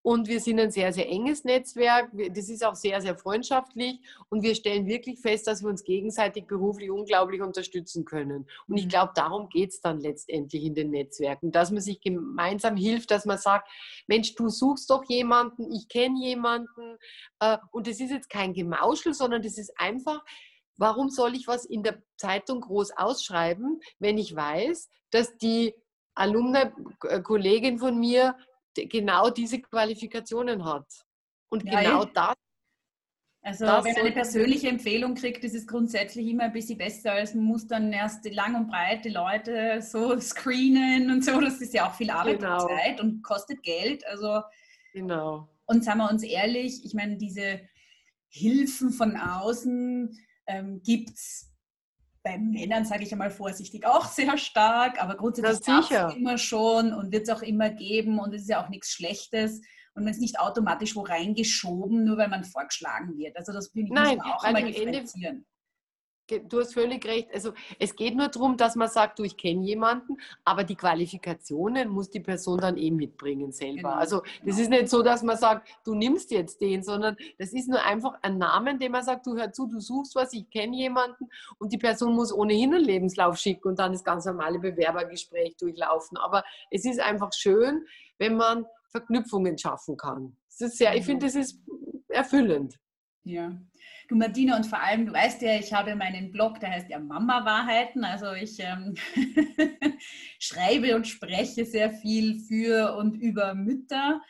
Und 0.07 0.29
wir 0.29 0.39
sind 0.39 0.57
ein 0.57 0.71
sehr, 0.71 0.93
sehr 0.93 1.09
enges 1.09 1.43
Netzwerk. 1.43 2.09
Das 2.33 2.47
ist 2.47 2.63
auch 2.63 2.75
sehr, 2.75 3.01
sehr 3.01 3.17
freundschaftlich. 3.17 3.99
Und 4.29 4.41
wir 4.41 4.55
stellen 4.55 4.87
wirklich 4.87 5.19
fest, 5.19 5.47
dass 5.47 5.61
wir 5.61 5.69
uns 5.69 5.83
gegenseitig 5.83 6.47
beruflich 6.47 6.89
unglaublich 6.89 7.41
unterstützen 7.41 8.05
können. 8.05 8.47
Und 8.69 8.77
ich 8.77 8.85
mhm. 8.85 8.89
glaube, 8.89 9.11
darum 9.15 9.49
geht 9.49 9.71
es 9.71 9.81
dann 9.81 9.99
letztendlich 9.99 10.63
in 10.63 10.75
den 10.75 10.91
Netzwerken, 10.91 11.51
dass 11.51 11.71
man 11.71 11.81
sich 11.81 11.99
gemeinsam 11.99 12.77
hilft, 12.77 13.11
dass 13.11 13.25
man 13.25 13.37
sagt, 13.37 13.69
Mensch, 14.07 14.33
du 14.35 14.47
suchst 14.47 14.89
doch 14.91 15.03
jemanden, 15.09 15.73
ich 15.73 15.89
kenne 15.89 16.17
jemanden. 16.23 16.97
Äh, 17.41 17.57
und 17.73 17.85
das 17.85 17.99
ist 17.99 18.11
jetzt 18.11 18.29
kein 18.29 18.53
Gemauschel, 18.53 19.13
sondern 19.13 19.41
das 19.41 19.57
ist 19.57 19.77
einfach, 19.77 20.23
warum 20.77 21.09
soll 21.09 21.35
ich 21.35 21.49
was 21.49 21.65
in 21.65 21.83
der 21.83 22.01
Zeitung 22.15 22.61
groß 22.61 22.91
ausschreiben, 22.95 23.81
wenn 23.99 24.17
ich 24.17 24.33
weiß, 24.33 24.89
dass 25.11 25.35
die 25.35 25.75
Alumna-Kollegin 26.15 27.77
von 27.77 27.99
mir 27.99 28.37
genau 28.86 29.29
diese 29.29 29.62
Qualifikationen 29.62 30.63
hat. 30.65 30.86
Und 31.50 31.63
ja, 31.63 31.81
genau 31.81 32.05
das. 32.05 32.36
Also 33.41 33.65
das 33.65 33.86
wenn 33.86 33.93
man 33.93 34.01
eine 34.01 34.12
persönliche 34.12 34.67
Empfehlung 34.67 35.15
kriegt, 35.15 35.43
ist 35.43 35.55
es 35.55 35.65
grundsätzlich 35.65 36.27
immer 36.27 36.43
ein 36.43 36.51
bisschen 36.51 36.77
besser, 36.77 37.13
als 37.13 37.34
man 37.34 37.46
muss 37.46 37.65
dann 37.65 37.93
erst 37.93 38.29
lang 38.34 38.55
und 38.55 38.67
breit 38.67 39.05
die 39.05 39.10
Leute 39.10 39.81
so 39.81 40.19
screenen 40.19 41.10
und 41.10 41.24
so. 41.24 41.39
Das 41.39 41.62
ist 41.62 41.74
ja 41.74 41.88
auch 41.88 41.93
viel 41.93 42.10
Arbeit 42.10 42.39
genau. 42.39 42.63
und 42.63 42.69
Zeit 42.69 43.00
und 43.00 43.24
kostet 43.24 43.63
Geld. 43.63 44.05
Also 44.07 44.41
genau. 44.93 45.48
Und 45.65 45.84
sagen 45.86 46.00
wir 46.00 46.10
uns 46.10 46.24
ehrlich, 46.24 46.84
ich 46.84 46.93
meine, 46.93 47.17
diese 47.17 47.62
Hilfen 48.27 48.91
von 48.91 49.15
außen 49.15 50.17
ähm, 50.48 50.81
gibt 50.84 51.12
es 51.12 51.50
bei 52.27 52.38
Männern, 52.38 52.86
sage 52.86 53.03
ich 53.03 53.12
einmal 53.12 53.31
vorsichtig, 53.31 53.86
auch 53.86 54.05
sehr 54.05 54.38
stark, 54.38 55.01
aber 55.01 55.15
grundsätzlich 55.15 55.65
gab 55.65 56.10
es 56.10 56.15
immer 56.15 56.38
schon 56.38 56.93
und 56.93 57.12
wird 57.12 57.27
es 57.27 57.29
auch 57.29 57.41
immer 57.41 57.69
geben 57.69 58.19
und 58.19 58.34
es 58.34 58.43
ist 58.43 58.50
ja 58.50 58.63
auch 58.63 58.69
nichts 58.69 58.91
Schlechtes 58.91 59.62
und 59.93 60.03
man 60.03 60.12
ist 60.12 60.19
nicht 60.19 60.39
automatisch 60.39 60.96
wo 60.96 61.01
reingeschoben, 61.01 62.03
nur 62.03 62.17
weil 62.17 62.27
man 62.27 62.43
vorgeschlagen 62.43 63.17
wird. 63.17 63.38
Also 63.38 63.53
das 63.53 63.69
finde 63.69 63.88
ich 63.88 63.93
Nein, 63.93 64.17
muss 64.17 64.25
man 64.25 64.34
auch 64.34 64.43
einmal 64.43 64.63
differenzieren 64.65 65.46
du 66.27 66.60
hast 66.60 66.74
völlig 66.74 67.05
recht. 67.05 67.29
Also 67.34 67.53
es 67.79 67.96
geht 67.96 68.15
nur 68.15 68.27
darum, 68.27 68.57
dass 68.57 68.75
man 68.75 68.88
sagt, 68.88 69.19
du, 69.19 69.24
ich 69.24 69.38
kenne 69.38 69.65
jemanden, 69.65 70.17
aber 70.43 70.63
die 70.63 70.75
Qualifikationen 70.75 71.89
muss 71.89 72.10
die 72.10 72.19
Person 72.19 72.60
dann 72.60 72.77
eh 72.77 72.91
mitbringen 72.91 73.51
selber. 73.51 73.89
Genau. 73.89 73.93
Also 73.93 74.22
das 74.46 74.57
genau. 74.57 74.60
ist 74.60 74.69
nicht 74.69 74.89
so, 74.89 75.01
dass 75.01 75.24
man 75.24 75.38
sagt, 75.38 75.67
du 75.86 75.96
nimmst 75.96 76.31
jetzt 76.31 76.62
den, 76.62 76.84
sondern 76.84 77.17
das 77.38 77.53
ist 77.53 77.67
nur 77.67 77.84
einfach 77.84 78.13
ein 78.22 78.38
Name, 78.38 78.77
den 78.77 78.91
man 78.91 79.03
sagt, 79.03 79.25
du 79.25 79.36
hör 79.36 79.51
zu, 79.51 79.67
du 79.67 79.79
suchst 79.79 80.15
was, 80.15 80.34
ich 80.34 80.50
kenne 80.50 80.75
jemanden 80.75 81.29
und 81.60 81.72
die 81.72 81.77
Person 81.77 82.13
muss 82.15 82.34
ohnehin 82.34 82.74
einen 82.74 82.84
Lebenslauf 82.84 83.38
schicken 83.38 83.69
und 83.69 83.79
dann 83.79 83.93
das 83.93 84.03
ganz 84.03 84.25
normale 84.25 84.60
Bewerbergespräch 84.60 85.55
durchlaufen. 85.57 86.17
Aber 86.17 86.43
es 86.72 86.86
ist 86.86 87.00
einfach 87.00 87.31
schön, 87.34 87.86
wenn 88.17 88.36
man 88.36 88.65
Verknüpfungen 88.89 89.57
schaffen 89.57 89.98
kann. 89.98 90.36
Das 90.50 90.69
ist 90.69 90.77
sehr, 90.77 90.96
ich 90.96 91.05
finde, 91.05 91.27
genau. 91.27 91.39
das 91.39 91.50
ist 91.50 91.60
erfüllend. 92.07 92.79
Ja. 93.27 93.51
Du 94.07 94.15
Martina, 94.15 94.55
und 94.55 94.65
vor 94.65 94.81
allem, 94.81 95.05
du 95.05 95.12
weißt 95.12 95.41
ja, 95.41 95.55
ich 95.55 95.74
habe 95.74 95.93
meinen 95.96 96.31
Blog, 96.31 96.62
der 96.62 96.72
heißt 96.72 96.89
ja 96.89 96.98
Mama 96.98 97.43
Wahrheiten. 97.43 98.05
Also 98.05 98.31
ich 98.31 98.57
ähm, 98.60 98.96
schreibe 100.39 100.96
und 100.96 101.05
spreche 101.05 101.65
sehr 101.65 101.91
viel 101.91 102.39
für 102.39 102.96
und 102.96 103.15
über 103.15 103.53
Mütter. 103.53 104.22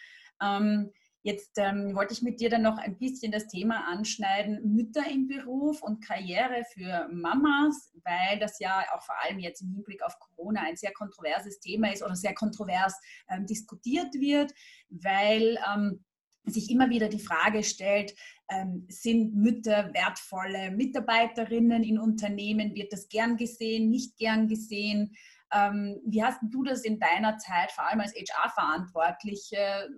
Ähm, 0.42 0.92
jetzt 1.22 1.60
ähm, 1.60 1.94
wollte 1.94 2.13
ich 2.13 2.24
mit 2.24 2.39
dir 2.39 2.50
dann 2.50 2.63
noch 2.63 2.80
ein 2.80 2.98
bisschen 2.98 3.32
das 3.32 3.48
Thema 3.48 3.88
anschneiden, 3.88 4.62
Mütter 4.63 5.06
im 5.08 5.27
Beruf 5.27 5.84
und 5.84 6.04
Karriere 6.04 6.63
für 6.74 7.08
Mamas, 7.12 7.94
weil 8.04 8.39
das 8.39 8.58
ja 8.60 8.84
auch 8.96 9.04
vor 9.04 9.16
allem 9.24 9.38
jetzt 9.38 9.62
im 9.62 9.74
Hinblick 9.74 10.01
auf 10.04 10.18
Corona 10.18 10.62
ein 10.62 10.75
sehr 10.75 10.94
kontroverses 10.94 11.60
Thema 11.60 11.94
ist 11.94 12.01
oder 12.01 12.16
sehr 12.16 12.34
kontrovers 12.34 12.96
ähm, 13.30 13.46
diskutiert 13.46 14.12
wird, 14.16 14.54
weil 14.89 15.60
ähm, 15.72 16.04
sich 16.51 16.70
immer 16.70 16.89
wieder 16.89 17.10
die 17.10 17.20
Frage 17.20 17.63
stellt, 17.63 18.16
ähm, 18.50 18.86
sind 18.89 19.36
Mütter 19.36 19.94
wertvolle 19.94 20.72
Mitarbeiterinnen 20.72 21.84
in 21.84 22.00
Unternehmen? 22.00 22.75
Wird 22.75 22.94
das 22.94 23.10
gern 23.10 23.38
gesehen, 23.38 23.89
nicht 23.89 24.18
gern 24.18 24.48
gesehen? 24.48 25.16
Ähm, 25.54 26.00
wie 26.06 26.24
hast 26.24 26.39
du 26.44 26.63
das 26.63 26.84
in 26.84 27.00
deiner 27.00 27.38
Zeit, 27.38 27.72
vor 27.72 27.86
allem 27.86 28.01
als 28.01 28.13
HR-Verantwortliche, 28.13 29.89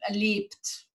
erlebt? 0.00 0.88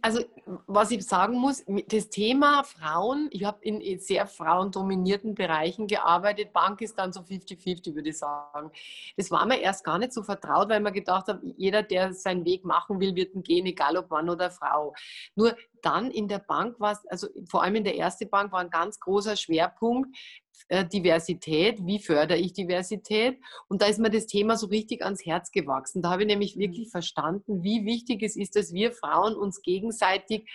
Also, 0.00 0.22
was 0.66 0.90
ich 0.90 1.06
sagen 1.06 1.38
muss, 1.38 1.62
das 1.88 2.08
Thema 2.08 2.64
Frauen, 2.64 3.28
ich 3.30 3.44
habe 3.44 3.62
in 3.62 4.00
sehr 4.00 4.26
frauendominierten 4.26 5.34
Bereichen 5.34 5.86
gearbeitet. 5.86 6.54
Bank 6.54 6.80
ist 6.80 6.98
dann 6.98 7.12
so 7.12 7.20
50-50, 7.20 7.94
würde 7.94 8.08
ich 8.08 8.18
sagen. 8.18 8.70
Das 9.18 9.30
war 9.30 9.44
mir 9.44 9.60
erst 9.60 9.84
gar 9.84 9.98
nicht 9.98 10.14
so 10.14 10.22
vertraut, 10.22 10.70
weil 10.70 10.80
man 10.80 10.94
gedacht 10.94 11.28
hat, 11.28 11.40
jeder, 11.58 11.82
der 11.82 12.14
seinen 12.14 12.46
Weg 12.46 12.64
machen 12.64 13.00
will, 13.00 13.14
wird 13.14 13.34
ihn 13.34 13.42
gehen, 13.42 13.66
egal 13.66 13.98
ob 13.98 14.10
Mann 14.10 14.30
oder 14.30 14.50
Frau. 14.50 14.94
Nur 15.34 15.54
dann 15.82 16.10
in 16.10 16.28
der 16.28 16.38
Bank 16.38 16.78
war 16.80 16.92
es, 16.92 17.06
also 17.08 17.28
vor 17.48 17.62
allem 17.62 17.76
in 17.76 17.84
der 17.84 17.96
ersten 17.96 18.28
Bank 18.28 18.52
war 18.52 18.60
ein 18.60 18.70
ganz 18.70 18.98
großer 19.00 19.36
Schwerpunkt, 19.36 20.16
äh, 20.68 20.86
Diversität, 20.86 21.84
wie 21.84 21.98
fördere 21.98 22.38
ich 22.38 22.52
Diversität? 22.52 23.38
Und 23.68 23.82
da 23.82 23.86
ist 23.86 23.98
mir 23.98 24.10
das 24.10 24.26
Thema 24.26 24.56
so 24.56 24.66
richtig 24.66 25.02
ans 25.02 25.24
Herz 25.24 25.50
gewachsen. 25.50 26.02
Da 26.02 26.10
habe 26.10 26.22
ich 26.22 26.28
nämlich 26.28 26.56
mhm. 26.56 26.60
wirklich 26.60 26.90
verstanden, 26.90 27.62
wie 27.62 27.84
wichtig 27.84 28.22
es 28.22 28.36
ist, 28.36 28.56
dass 28.56 28.72
wir 28.72 28.92
Frauen 28.92 29.34
uns 29.34 29.62
gegenseitig 29.62 30.48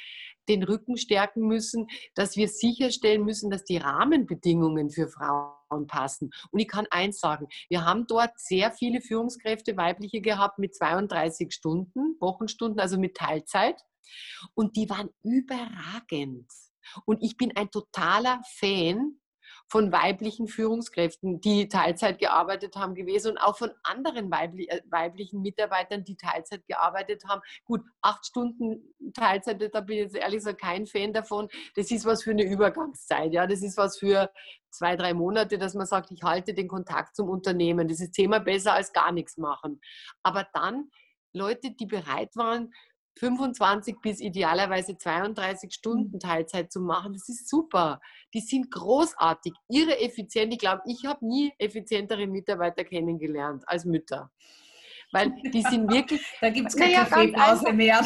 den 0.47 0.63
Rücken 0.63 0.97
stärken 0.97 1.47
müssen, 1.47 1.87
dass 2.13 2.37
wir 2.37 2.47
sicherstellen 2.47 3.25
müssen, 3.25 3.49
dass 3.49 3.63
die 3.63 3.77
Rahmenbedingungen 3.77 4.89
für 4.89 5.07
Frauen 5.07 5.87
passen. 5.87 6.31
Und 6.51 6.59
ich 6.59 6.67
kann 6.67 6.85
eins 6.91 7.19
sagen, 7.19 7.47
wir 7.67 7.83
haben 7.83 8.05
dort 8.07 8.39
sehr 8.39 8.71
viele 8.71 9.01
Führungskräfte, 9.01 9.75
weibliche 9.75 10.21
gehabt 10.21 10.59
mit 10.59 10.75
32 10.75 11.51
Stunden, 11.51 12.15
Wochenstunden, 12.19 12.79
also 12.79 12.99
mit 12.99 13.17
Teilzeit. 13.17 13.81
Und 14.53 14.75
die 14.75 14.89
waren 14.89 15.09
überragend. 15.23 16.49
Und 17.05 17.23
ich 17.23 17.37
bin 17.37 17.55
ein 17.55 17.71
totaler 17.71 18.41
Fan 18.57 19.19
von 19.67 19.91
weiblichen 19.91 20.47
Führungskräften, 20.47 21.41
die 21.41 21.67
Teilzeit 21.67 22.19
gearbeitet 22.19 22.75
haben 22.75 22.93
gewesen 22.93 23.31
und 23.31 23.37
auch 23.39 23.57
von 23.57 23.71
anderen 23.83 24.29
weibli 24.29 24.67
äh, 24.67 24.81
weiblichen 24.89 25.41
Mitarbeitern, 25.41 26.03
die 26.03 26.17
Teilzeit 26.17 26.65
gearbeitet 26.67 27.23
haben. 27.27 27.41
Gut, 27.65 27.81
acht 28.01 28.25
Stunden 28.25 28.93
Teilzeit, 29.13 29.61
da 29.73 29.81
bin 29.81 29.97
ich 29.97 30.03
jetzt 30.03 30.15
ehrlich 30.15 30.37
gesagt 30.37 30.61
kein 30.61 30.85
Fan 30.85 31.13
davon. 31.13 31.47
Das 31.75 31.89
ist 31.89 32.05
was 32.05 32.23
für 32.23 32.31
eine 32.31 32.43
Übergangszeit. 32.43 33.33
Ja, 33.33 33.47
das 33.47 33.63
ist 33.63 33.77
was 33.77 33.97
für 33.97 34.31
zwei, 34.69 34.95
drei 34.95 35.13
Monate, 35.13 35.57
dass 35.57 35.73
man 35.73 35.87
sagt, 35.87 36.11
ich 36.11 36.21
halte 36.21 36.53
den 36.53 36.67
Kontakt 36.67 37.15
zum 37.15 37.29
Unternehmen. 37.29 37.87
Das 37.87 37.99
ist 37.99 38.11
Thema 38.11 38.39
besser 38.39 38.73
als 38.73 38.93
gar 38.93 39.11
nichts 39.11 39.37
machen. 39.37 39.81
Aber 40.21 40.47
dann 40.53 40.91
Leute, 41.33 41.71
die 41.71 41.85
bereit 41.85 42.35
waren, 42.35 42.71
25 43.17 43.97
bis 44.01 44.19
idealerweise 44.19 44.97
32 44.97 45.73
Stunden 45.73 46.13
mhm. 46.13 46.19
Teilzeit 46.19 46.71
zu 46.71 46.81
machen. 46.81 47.13
Das 47.13 47.29
ist 47.29 47.49
super. 47.49 48.01
Die 48.33 48.41
sind 48.41 48.69
großartig, 48.71 49.53
ihre 49.69 49.99
Effizienz. 49.99 50.53
Ich 50.53 50.59
glaube, 50.59 50.81
ich 50.85 51.05
habe 51.05 51.25
nie 51.25 51.53
effizientere 51.57 52.27
Mitarbeiter 52.27 52.83
kennengelernt 52.83 53.63
als 53.67 53.85
Mütter. 53.85 54.31
Weil 55.11 55.33
die 55.53 55.61
sind 55.61 55.89
wirklich. 55.89 56.21
da 56.41 56.49
gibt 56.49 56.69
es 56.69 56.75
keine 56.75 56.93
naja, 56.93 57.05
Kaffeepause 57.05 57.73
mehr 57.73 58.01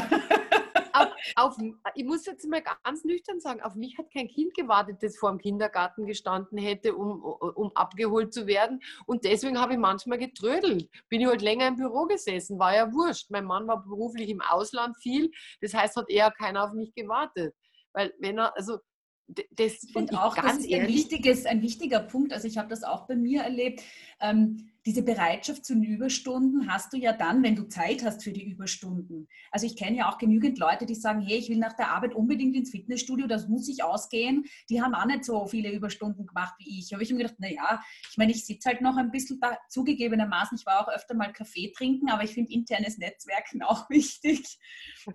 auf, 1.00 1.10
auf, 1.36 1.58
ich 1.96 2.04
muss 2.04 2.26
jetzt 2.26 2.48
mal 2.48 2.62
ganz 2.84 3.04
nüchtern 3.04 3.40
sagen, 3.40 3.62
auf 3.62 3.76
mich 3.76 3.98
hat 3.98 4.12
kein 4.12 4.28
Kind 4.28 4.54
gewartet, 4.54 4.98
das 5.02 5.18
vor 5.18 5.32
dem 5.32 5.40
Kindergarten 5.40 6.06
gestanden 6.06 6.58
hätte, 6.58 6.96
um, 6.96 7.22
um 7.22 7.72
abgeholt 7.76 8.34
zu 8.34 8.48
werden. 8.48 8.82
Und 9.06 9.24
deswegen 9.24 9.60
habe 9.60 9.74
ich 9.74 9.80
manchmal 9.80 10.18
getrödelt. 10.18 10.90
Bin 11.10 11.22
ich 11.22 11.28
halt 11.28 11.42
länger 11.42 11.68
im 11.68 11.76
Büro 11.76 12.06
gesessen, 12.06 12.60
war 12.60 12.76
ja 12.76 12.92
wurscht. 12.94 13.30
Mein 13.30 13.46
Mann 13.46 13.68
war 13.68 13.84
beruflich 13.84 14.30
im 14.30 14.42
Ausland 14.42 14.98
viel, 14.98 15.32
das 15.62 15.74
heißt, 15.74 15.96
hat 15.96 16.10
eher 16.10 16.32
keiner 16.32 16.66
auf 16.66 16.74
mich 16.74 16.94
gewartet. 16.94 17.56
Weil 17.94 18.14
wenn 18.20 18.38
er, 18.38 18.56
also 18.56 18.80
das 19.52 19.88
finde 19.94 20.14
ich 20.14 20.20
auch, 20.20 20.36
ganz 20.36 20.58
das 20.58 20.66
ist 20.66 20.74
ein, 20.74 20.88
wichtiges, 20.88 21.46
ein 21.46 21.62
wichtiger 21.62 22.00
Punkt. 22.00 22.34
Also 22.34 22.48
ich 22.48 22.58
habe 22.58 22.70
das 22.70 22.84
auch 22.84 23.08
bei 23.08 23.16
mir 23.16 23.44
erlebt. 23.44 23.82
Ähm, 24.20 24.72
diese 24.86 25.04
Bereitschaft 25.04 25.66
zu 25.66 25.74
den 25.74 25.84
Überstunden 25.84 26.72
hast 26.72 26.94
du 26.94 26.98
ja 26.98 27.14
dann, 27.14 27.44
wenn 27.44 27.56
du 27.56 27.64
Zeit 27.68 28.04
hast 28.04 28.24
für 28.24 28.32
die 28.32 28.50
Überstunden. 28.50 29.28
Also 29.52 29.66
ich 29.66 29.76
kenne 29.76 29.98
ja 29.98 30.10
auch 30.10 30.18
genügend 30.18 30.58
Leute, 30.58 30.86
die 30.86 30.96
sagen, 30.96 31.22
hey, 31.22 31.38
ich 31.38 31.50
will 31.50 31.58
nach 31.58 31.74
der 31.74 31.92
Arbeit 31.92 32.16
unbedingt 32.16 32.56
ins 32.56 32.72
Fitnessstudio, 32.72 33.28
das 33.28 33.48
muss 33.48 33.68
ich 33.68 33.84
ausgehen. 33.84 34.46
Die 34.70 34.82
haben 34.82 34.96
auch 34.96 35.06
nicht 35.06 35.26
so 35.26 35.46
viele 35.48 35.72
Überstunden 35.72 36.26
gemacht 36.26 36.54
wie 36.60 36.80
ich. 36.80 36.94
Habe 36.94 37.04
ich 37.04 37.12
mir 37.12 37.18
gedacht, 37.18 37.40
naja, 37.40 37.82
ich 38.10 38.18
meine, 38.18 38.32
ich 38.32 38.46
sitze 38.46 38.70
halt 38.70 38.82
noch 38.82 38.96
ein 38.98 39.12
bisschen 39.12 39.40
da, 39.40 39.58
zugegebenermaßen. 39.68 40.58
Ich 40.58 40.66
war 40.66 40.82
auch 40.82 40.94
öfter 40.94 41.14
mal 41.14 41.34
Kaffee 41.34 41.72
trinken, 41.76 42.10
aber 42.10 42.24
ich 42.24 42.32
finde 42.32 42.54
internes 42.54 42.98
Netzwerken 42.98 43.62
auch 43.64 43.90
wichtig 43.90 44.60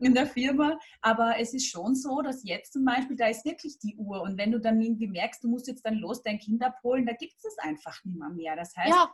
in 0.00 0.14
der 0.14 0.26
Firma. 0.26 0.78
Aber 1.00 1.38
es 1.38 1.54
ist 1.54 1.70
schon 1.70 1.94
so, 1.94 2.20
dass 2.20 2.44
jetzt 2.44 2.74
zum 2.74 2.84
Beispiel, 2.84 3.16
da 3.16 3.28
ist 3.28 3.44
wirklich 3.44 3.78
die 3.78 3.96
Uhr 3.96 4.22
und 4.22 4.36
wenn 4.36 4.52
du 4.52 4.60
dann 4.60 4.80
irgendwie 4.80 5.08
merkst, 5.08 5.42
du 5.42 5.48
musst 5.48 5.68
jetzt 5.68 5.86
dann 5.86 5.94
los 5.94 6.22
dein 6.22 6.38
Kind 6.38 6.62
abholen, 6.62 7.06
da 7.06 7.12
gibt 7.12 7.34
es 7.36 7.42
das 7.42 7.58
einfach 7.58 8.04
nicht 8.04 8.18
mehr. 8.18 8.28
mehr. 8.28 8.56
Das 8.56 8.76
heißt, 8.76 8.90
ja 8.90 9.10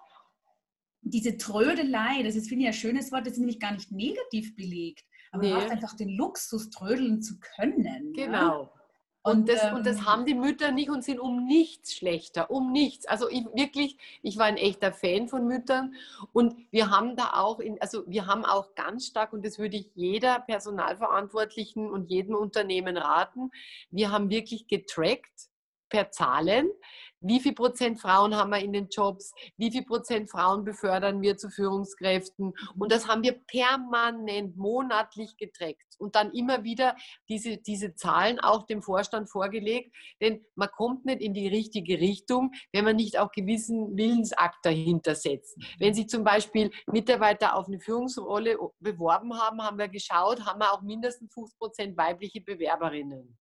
diese 1.03 1.37
Trödelei, 1.37 2.23
das 2.23 2.37
ist, 2.37 2.49
finde 2.49 2.65
ich, 2.65 2.69
ein 2.69 2.75
schönes 2.75 3.13
Wort, 3.13 3.27
das 3.27 3.35
ist 3.35 3.39
nämlich 3.39 3.61
gar 3.61 3.73
nicht 3.73 3.91
negativ 3.91 4.55
belegt. 4.57 5.05
Aber 5.33 5.43
nee. 5.43 5.51
du 5.51 5.57
hast 5.57 5.71
einfach 5.71 5.97
den 5.97 6.11
Luxus, 6.11 6.71
trödeln 6.71 7.23
zu 7.23 7.39
können. 7.39 8.13
Genau. 8.13 8.63
Ja? 8.63 8.71
Und, 9.23 9.41
und, 9.41 9.49
das, 9.51 9.63
ähm, 9.63 9.75
und 9.75 9.87
das 9.87 9.99
ähm, 9.99 10.07
haben 10.07 10.25
die 10.25 10.35
Mütter 10.35 10.73
nicht 10.73 10.89
und 10.89 11.05
sind 11.05 11.21
um 11.21 11.45
nichts 11.45 11.95
schlechter, 11.95 12.51
um 12.51 12.73
nichts. 12.73 13.07
Also 13.07 13.29
ich 13.29 13.45
wirklich, 13.55 13.99
ich 14.23 14.39
war 14.39 14.47
ein 14.47 14.57
echter 14.57 14.93
Fan 14.93 15.29
von 15.29 15.47
Müttern 15.47 15.95
und 16.33 16.55
wir 16.71 16.91
haben 16.91 17.17
da 17.17 17.35
auch, 17.35 17.61
in, 17.61 17.81
also 17.83 18.03
wir 18.07 18.27
haben 18.27 18.47
auch 18.47 18.75
ganz 18.75 19.07
stark, 19.07 19.35
und 19.35 19.45
das 19.45 19.59
würde 19.59 19.77
ich 19.77 19.91
jeder 19.95 20.41
Personalverantwortlichen 20.41 21.91
und 21.91 22.11
jedem 22.11 22.35
Unternehmen 22.35 22.97
raten, 22.97 23.51
wir 23.91 24.11
haben 24.11 24.31
wirklich 24.31 24.69
getrackt 24.69 25.51
per 25.91 26.11
Zahlen, 26.11 26.71
wie 27.21 27.41
viel 27.41 27.55
Prozent 27.55 28.01
Frauen 28.01 28.35
haben 28.35 28.51
wir 28.51 28.59
in 28.59 28.73
den 28.73 28.89
Jobs, 28.89 29.33
wie 29.57 29.71
viel 29.71 29.85
Prozent 29.85 30.31
Frauen 30.31 30.65
befördern 30.65 31.21
wir 31.21 31.37
zu 31.37 31.51
Führungskräften. 31.51 32.53
Und 32.79 32.93
das 32.93 33.09
haben 33.09 33.23
wir 33.23 33.39
permanent, 33.47 34.57
monatlich 34.57 35.37
getrackt 35.37 35.91
und 35.99 36.17
dann 36.17 36.33
immer 36.33 36.65
wieder 36.65 36.97
diese, 37.29 37.59
diese 37.59 37.95
Zahlen 37.95 38.41
auch 38.41 38.67
dem 38.67 38.83
Vorstand 38.83 39.31
vorgelegt, 39.31 39.95
denn 40.21 40.45
man 40.55 40.71
kommt 40.71 41.05
nicht 41.05 41.21
in 41.21 41.35
die 41.35 41.49
richtige 41.49 42.01
Richtung, 42.01 42.53
wenn 42.73 42.85
man 42.85 42.97
nicht 42.97 43.19
auch 43.19 43.31
gewissen 43.33 43.97
Willensakt 43.97 44.65
dahinter 44.65 45.15
setzt. 45.15 45.57
Wenn 45.79 45.95
sich 45.95 46.09
zum 46.09 46.25
Beispiel 46.25 46.71
Mitarbeiter 46.87 47.55
auf 47.57 47.67
eine 47.67 47.81
Führungsrolle 47.81 48.59
beworben 48.81 49.39
haben, 49.39 49.63
haben 49.63 49.79
wir 49.79 49.89
geschaut, 49.89 50.45
haben 50.47 50.61
wir 50.61 50.73
auch 50.73 50.83
mindestens 50.83 51.33
50 51.35 51.59
Prozent 51.59 51.97
weibliche 51.97 52.41
Bewerberinnen. 52.41 53.37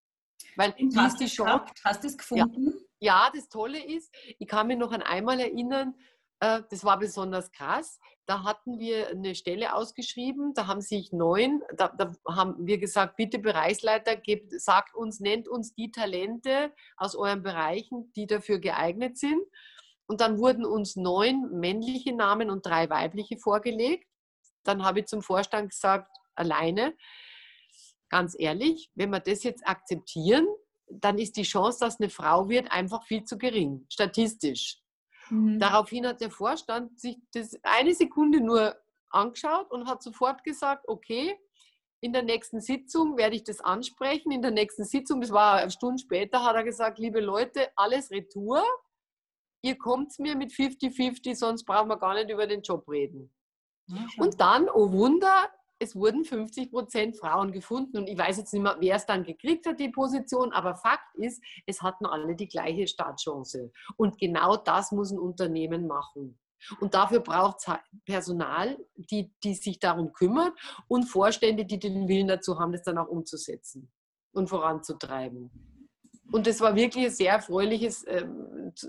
Weil 0.55 0.73
hast 0.95 1.19
du 1.19 1.25
die 1.25 1.29
Chance, 1.29 1.73
hast 1.83 2.03
du 2.03 2.07
es 2.07 2.17
gefunden? 2.17 2.67
Ja. 2.67 2.73
Ja, 3.01 3.31
das 3.33 3.47
Tolle 3.47 3.81
ist, 3.81 4.13
ich 4.39 4.47
kann 4.47 4.67
mich 4.67 4.77
noch 4.77 4.91
an 4.91 5.01
einmal 5.01 5.39
erinnern, 5.39 5.95
Äh, 6.39 6.61
das 6.69 6.83
war 6.83 6.97
besonders 6.99 7.51
krass. 7.51 7.99
Da 8.25 8.43
hatten 8.43 8.79
wir 8.79 9.09
eine 9.09 9.35
Stelle 9.35 9.73
ausgeschrieben, 9.73 10.53
da 10.53 10.67
haben 10.67 10.81
sich 10.81 11.11
neun, 11.11 11.61
da, 11.75 11.89
da 11.89 12.13
haben 12.27 12.55
wir 12.65 12.77
gesagt, 12.77 13.17
bitte 13.17 13.39
Bereichsleiter, 13.39 14.15
gebt, 14.15 14.53
sagt 14.59 14.95
uns, 14.95 15.19
nennt 15.19 15.47
uns 15.47 15.73
die 15.73 15.91
Talente 15.91 16.73
aus 16.97 17.15
euren 17.15 17.43
Bereichen, 17.43 18.11
die 18.15 18.27
dafür 18.27 18.59
geeignet 18.59 19.17
sind. 19.17 19.41
Und 20.07 20.21
dann 20.21 20.39
wurden 20.39 20.65
uns 20.65 20.95
neun 20.95 21.59
männliche 21.59 22.13
Namen 22.15 22.49
und 22.49 22.65
drei 22.65 22.89
weibliche 22.89 23.37
vorgelegt. 23.37 24.07
Dann 24.63 24.83
habe 24.83 25.01
ich 25.01 25.07
zum 25.07 25.21
Vorstand 25.21 25.71
gesagt, 25.71 26.09
alleine, 26.35 26.95
ganz 28.09 28.35
ehrlich, 28.37 28.91
wenn 28.95 29.11
wir 29.11 29.19
das 29.19 29.43
jetzt 29.43 29.67
akzeptieren, 29.67 30.47
dann 30.89 31.19
ist 31.19 31.37
die 31.37 31.43
Chance, 31.43 31.79
dass 31.81 31.99
eine 31.99 32.09
Frau 32.09 32.49
wird, 32.49 32.71
einfach 32.71 33.03
viel 33.05 33.23
zu 33.23 33.37
gering, 33.37 33.85
statistisch. 33.89 34.81
Mhm. 35.29 35.59
Daraufhin 35.59 36.07
hat 36.07 36.21
der 36.21 36.31
Vorstand 36.31 36.99
sich 36.99 37.17
das 37.33 37.57
eine 37.63 37.93
Sekunde 37.93 38.41
nur 38.41 38.75
angeschaut 39.11 39.71
und 39.71 39.87
hat 39.87 40.01
sofort 40.01 40.43
gesagt, 40.43 40.87
okay, 40.87 41.37
in 42.01 42.13
der 42.13 42.23
nächsten 42.23 42.61
Sitzung 42.61 43.17
werde 43.17 43.35
ich 43.35 43.43
das 43.43 43.59
ansprechen. 43.59 44.31
In 44.31 44.41
der 44.41 44.51
nächsten 44.51 44.85
Sitzung, 44.85 45.19
das 45.19 45.31
war 45.31 45.55
eine 45.55 45.71
Stunde 45.71 46.01
später, 46.01 46.43
hat 46.43 46.55
er 46.55 46.63
gesagt, 46.63 46.97
liebe 46.97 47.19
Leute, 47.19 47.69
alles 47.75 48.09
Retour. 48.09 48.63
Ihr 49.61 49.77
kommt 49.77 50.17
mir 50.19 50.37
mit 50.37 50.51
50-50, 50.51 51.35
sonst 51.35 51.65
brauchen 51.65 51.89
wir 51.89 51.97
gar 51.97 52.13
nicht 52.13 52.29
über 52.29 52.47
den 52.47 52.61
Job 52.61 52.87
reden. 52.87 53.33
Ja, 53.87 54.07
und 54.17 54.39
dann, 54.39 54.69
oh 54.69 54.91
Wunder, 54.93 55.49
es 55.79 55.95
wurden 55.95 56.25
50 56.25 56.71
Prozent 56.71 57.17
Frauen 57.17 57.51
gefunden 57.51 57.97
und 57.97 58.07
ich 58.07 58.17
weiß 58.17 58.37
jetzt 58.37 58.53
nicht 58.53 58.61
mehr, 58.61 58.75
wer 58.79 58.97
es 58.97 59.05
dann 59.05 59.23
gekriegt 59.23 59.65
hat, 59.65 59.79
die 59.79 59.89
Position, 59.89 60.51
aber 60.51 60.75
Fakt 60.75 61.15
ist, 61.15 61.41
es 61.65 61.81
hatten 61.81 62.05
alle 62.05 62.35
die 62.35 62.49
gleiche 62.49 62.85
Startchance. 62.85 63.71
Und 63.95 64.17
genau 64.17 64.57
das 64.57 64.91
muss 64.91 65.11
ein 65.11 65.19
Unternehmen 65.19 65.87
machen. 65.87 66.37
Und 66.81 66.93
dafür 66.93 67.21
braucht 67.21 67.59
es 67.59 67.73
Personal, 68.05 68.77
die, 68.95 69.31
die 69.41 69.53
sich 69.53 69.79
darum 69.79 70.11
kümmert 70.11 70.53
und 70.89 71.05
Vorstände, 71.05 71.65
die 71.65 71.79
den 71.79 72.09
Willen 72.09 72.27
dazu 72.27 72.59
haben, 72.59 72.73
das 72.73 72.83
dann 72.83 72.97
auch 72.97 73.07
umzusetzen 73.07 73.89
und 74.33 74.49
voranzutreiben. 74.49 75.49
Und 76.31 76.45
es 76.45 76.59
war 76.59 76.75
wirklich 76.75 77.05
ein 77.05 77.11
sehr 77.11 77.31
erfreuliches 77.31 78.03
äh, 78.03 78.27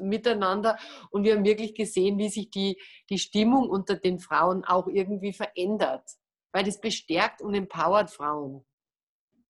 Miteinander. 0.01 0.77
Und 1.11 1.23
wir 1.23 1.37
haben 1.37 1.45
wirklich 1.45 1.75
gesehen, 1.75 2.19
wie 2.19 2.29
sich 2.29 2.51
die, 2.51 2.79
die 3.09 3.19
Stimmung 3.19 3.71
unter 3.71 3.97
den 3.97 4.19
Frauen 4.19 4.65
auch 4.65 4.89
irgendwie 4.89 5.33
verändert 5.33 6.03
weil 6.53 6.65
das 6.65 6.81
bestärkt 6.81 7.43
und 7.43 7.55
empowert 7.55 8.11
Frauen. 8.11 8.65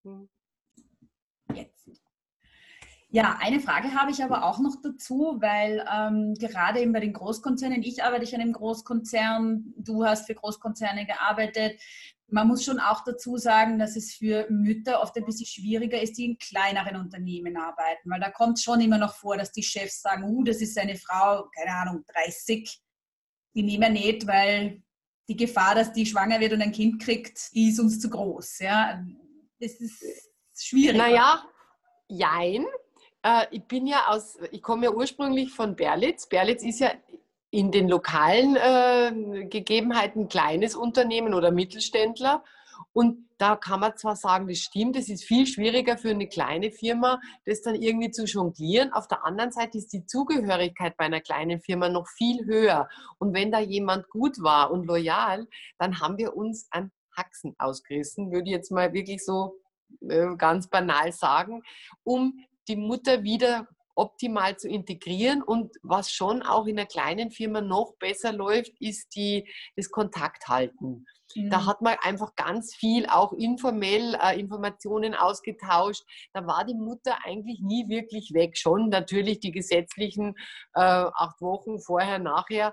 Hm. 0.04 0.28
Jetzt. 1.54 1.90
Ja, 3.12 3.38
eine 3.40 3.58
Frage 3.58 3.92
habe 3.94 4.12
ich 4.12 4.22
aber 4.22 4.44
auch 4.44 4.60
noch 4.60 4.76
dazu, 4.80 5.38
weil 5.40 5.84
ähm, 5.92 6.34
gerade 6.34 6.80
eben 6.80 6.92
bei 6.92 7.00
den 7.00 7.12
Großkonzernen, 7.12 7.82
ich 7.82 8.04
arbeite 8.04 8.32
in 8.36 8.40
einem 8.40 8.52
Großkonzern, 8.52 9.74
du 9.76 10.04
hast 10.04 10.26
für 10.26 10.36
Großkonzerne 10.36 11.06
gearbeitet. 11.06 11.80
Man 12.28 12.46
muss 12.46 12.64
schon 12.64 12.78
auch 12.78 13.02
dazu 13.02 13.36
sagen, 13.36 13.80
dass 13.80 13.96
es 13.96 14.14
für 14.14 14.46
Mütter 14.48 15.02
oft 15.02 15.16
ein 15.16 15.24
bisschen 15.24 15.46
schwieriger 15.46 16.00
ist, 16.00 16.18
die 16.18 16.26
in 16.26 16.38
kleineren 16.38 16.94
Unternehmen 16.94 17.56
arbeiten, 17.56 18.08
weil 18.08 18.20
da 18.20 18.30
kommt 18.30 18.60
schon 18.60 18.80
immer 18.80 18.98
noch 18.98 19.14
vor, 19.14 19.36
dass 19.36 19.50
die 19.50 19.64
Chefs 19.64 20.02
sagen, 20.02 20.22
uh, 20.22 20.44
das 20.44 20.60
ist 20.60 20.78
eine 20.78 20.94
Frau, 20.94 21.48
keine 21.56 21.74
Ahnung, 21.74 22.04
30, 22.14 22.80
die 23.56 23.64
nehmen 23.64 23.82
wir 23.82 23.90
nicht, 23.90 24.28
weil 24.28 24.84
die 25.28 25.36
Gefahr, 25.36 25.74
dass 25.74 25.92
die 25.92 26.06
schwanger 26.06 26.40
wird 26.40 26.52
und 26.52 26.62
ein 26.62 26.72
Kind 26.72 27.02
kriegt, 27.02 27.54
die 27.54 27.68
ist 27.68 27.78
uns 27.78 28.00
zu 28.00 28.10
groß. 28.10 28.60
Ja? 28.60 29.04
Das 29.60 29.74
ist 29.74 30.02
schwierig. 30.56 30.96
Naja, 30.96 31.44
jein. 32.08 32.66
Äh, 33.22 33.46
ich 33.50 33.64
bin 33.64 33.86
ja 33.86 34.08
aus, 34.08 34.38
ich 34.50 34.62
komme 34.62 34.86
ja 34.86 34.92
ursprünglich 34.92 35.52
von 35.52 35.76
Berlitz. 35.76 36.26
Berlitz 36.26 36.62
ist 36.62 36.80
ja 36.80 36.90
in 37.50 37.70
den 37.70 37.88
lokalen 37.88 38.56
äh, 38.56 39.46
Gegebenheiten 39.46 40.22
ein 40.22 40.28
kleines 40.28 40.76
Unternehmen 40.76 41.34
oder 41.34 41.50
Mittelständler. 41.50 42.44
Und 42.92 43.28
da 43.38 43.56
kann 43.56 43.80
man 43.80 43.96
zwar 43.96 44.16
sagen, 44.16 44.48
das 44.48 44.58
stimmt, 44.58 44.96
es 44.96 45.08
ist 45.08 45.24
viel 45.24 45.46
schwieriger 45.46 45.96
für 45.96 46.10
eine 46.10 46.28
kleine 46.28 46.70
Firma, 46.70 47.20
das 47.46 47.62
dann 47.62 47.74
irgendwie 47.74 48.10
zu 48.10 48.24
jonglieren. 48.24 48.92
Auf 48.92 49.08
der 49.08 49.24
anderen 49.24 49.52
Seite 49.52 49.78
ist 49.78 49.92
die 49.92 50.04
Zugehörigkeit 50.04 50.96
bei 50.96 51.04
einer 51.04 51.20
kleinen 51.20 51.60
Firma 51.60 51.88
noch 51.88 52.08
viel 52.08 52.44
höher. 52.44 52.88
Und 53.18 53.32
wenn 53.34 53.50
da 53.50 53.60
jemand 53.60 54.08
gut 54.08 54.42
war 54.42 54.70
und 54.70 54.86
loyal, 54.86 55.46
dann 55.78 56.00
haben 56.00 56.18
wir 56.18 56.36
uns 56.36 56.66
an 56.70 56.90
Haxen 57.16 57.54
ausgerissen, 57.58 58.30
würde 58.30 58.50
ich 58.50 58.56
jetzt 58.56 58.70
mal 58.70 58.92
wirklich 58.92 59.24
so 59.24 59.54
äh, 60.08 60.36
ganz 60.36 60.68
banal 60.68 61.12
sagen, 61.12 61.62
um 62.04 62.44
die 62.68 62.76
Mutter 62.76 63.22
wieder 63.22 63.66
optimal 63.94 64.56
zu 64.56 64.68
integrieren. 64.68 65.42
Und 65.42 65.76
was 65.82 66.10
schon 66.10 66.42
auch 66.42 66.66
in 66.66 66.78
einer 66.78 66.86
kleinen 66.86 67.30
Firma 67.30 67.60
noch 67.60 67.94
besser 67.98 68.32
läuft, 68.32 68.72
ist 68.80 69.14
die, 69.14 69.48
das 69.76 69.90
Kontakthalten. 69.90 71.06
Mhm. 71.34 71.50
Da 71.50 71.66
hat 71.66 71.80
man 71.82 71.96
einfach 72.00 72.34
ganz 72.36 72.74
viel 72.74 73.06
auch 73.06 73.32
informell 73.32 74.16
äh, 74.20 74.38
Informationen 74.38 75.14
ausgetauscht. 75.14 76.02
Da 76.32 76.46
war 76.46 76.64
die 76.64 76.74
Mutter 76.74 77.18
eigentlich 77.24 77.60
nie 77.60 77.88
wirklich 77.88 78.32
weg. 78.34 78.56
Schon 78.56 78.88
natürlich 78.88 79.40
die 79.40 79.52
gesetzlichen 79.52 80.34
äh, 80.74 80.80
acht 80.80 81.40
Wochen 81.40 81.80
vorher, 81.80 82.18
nachher. 82.18 82.72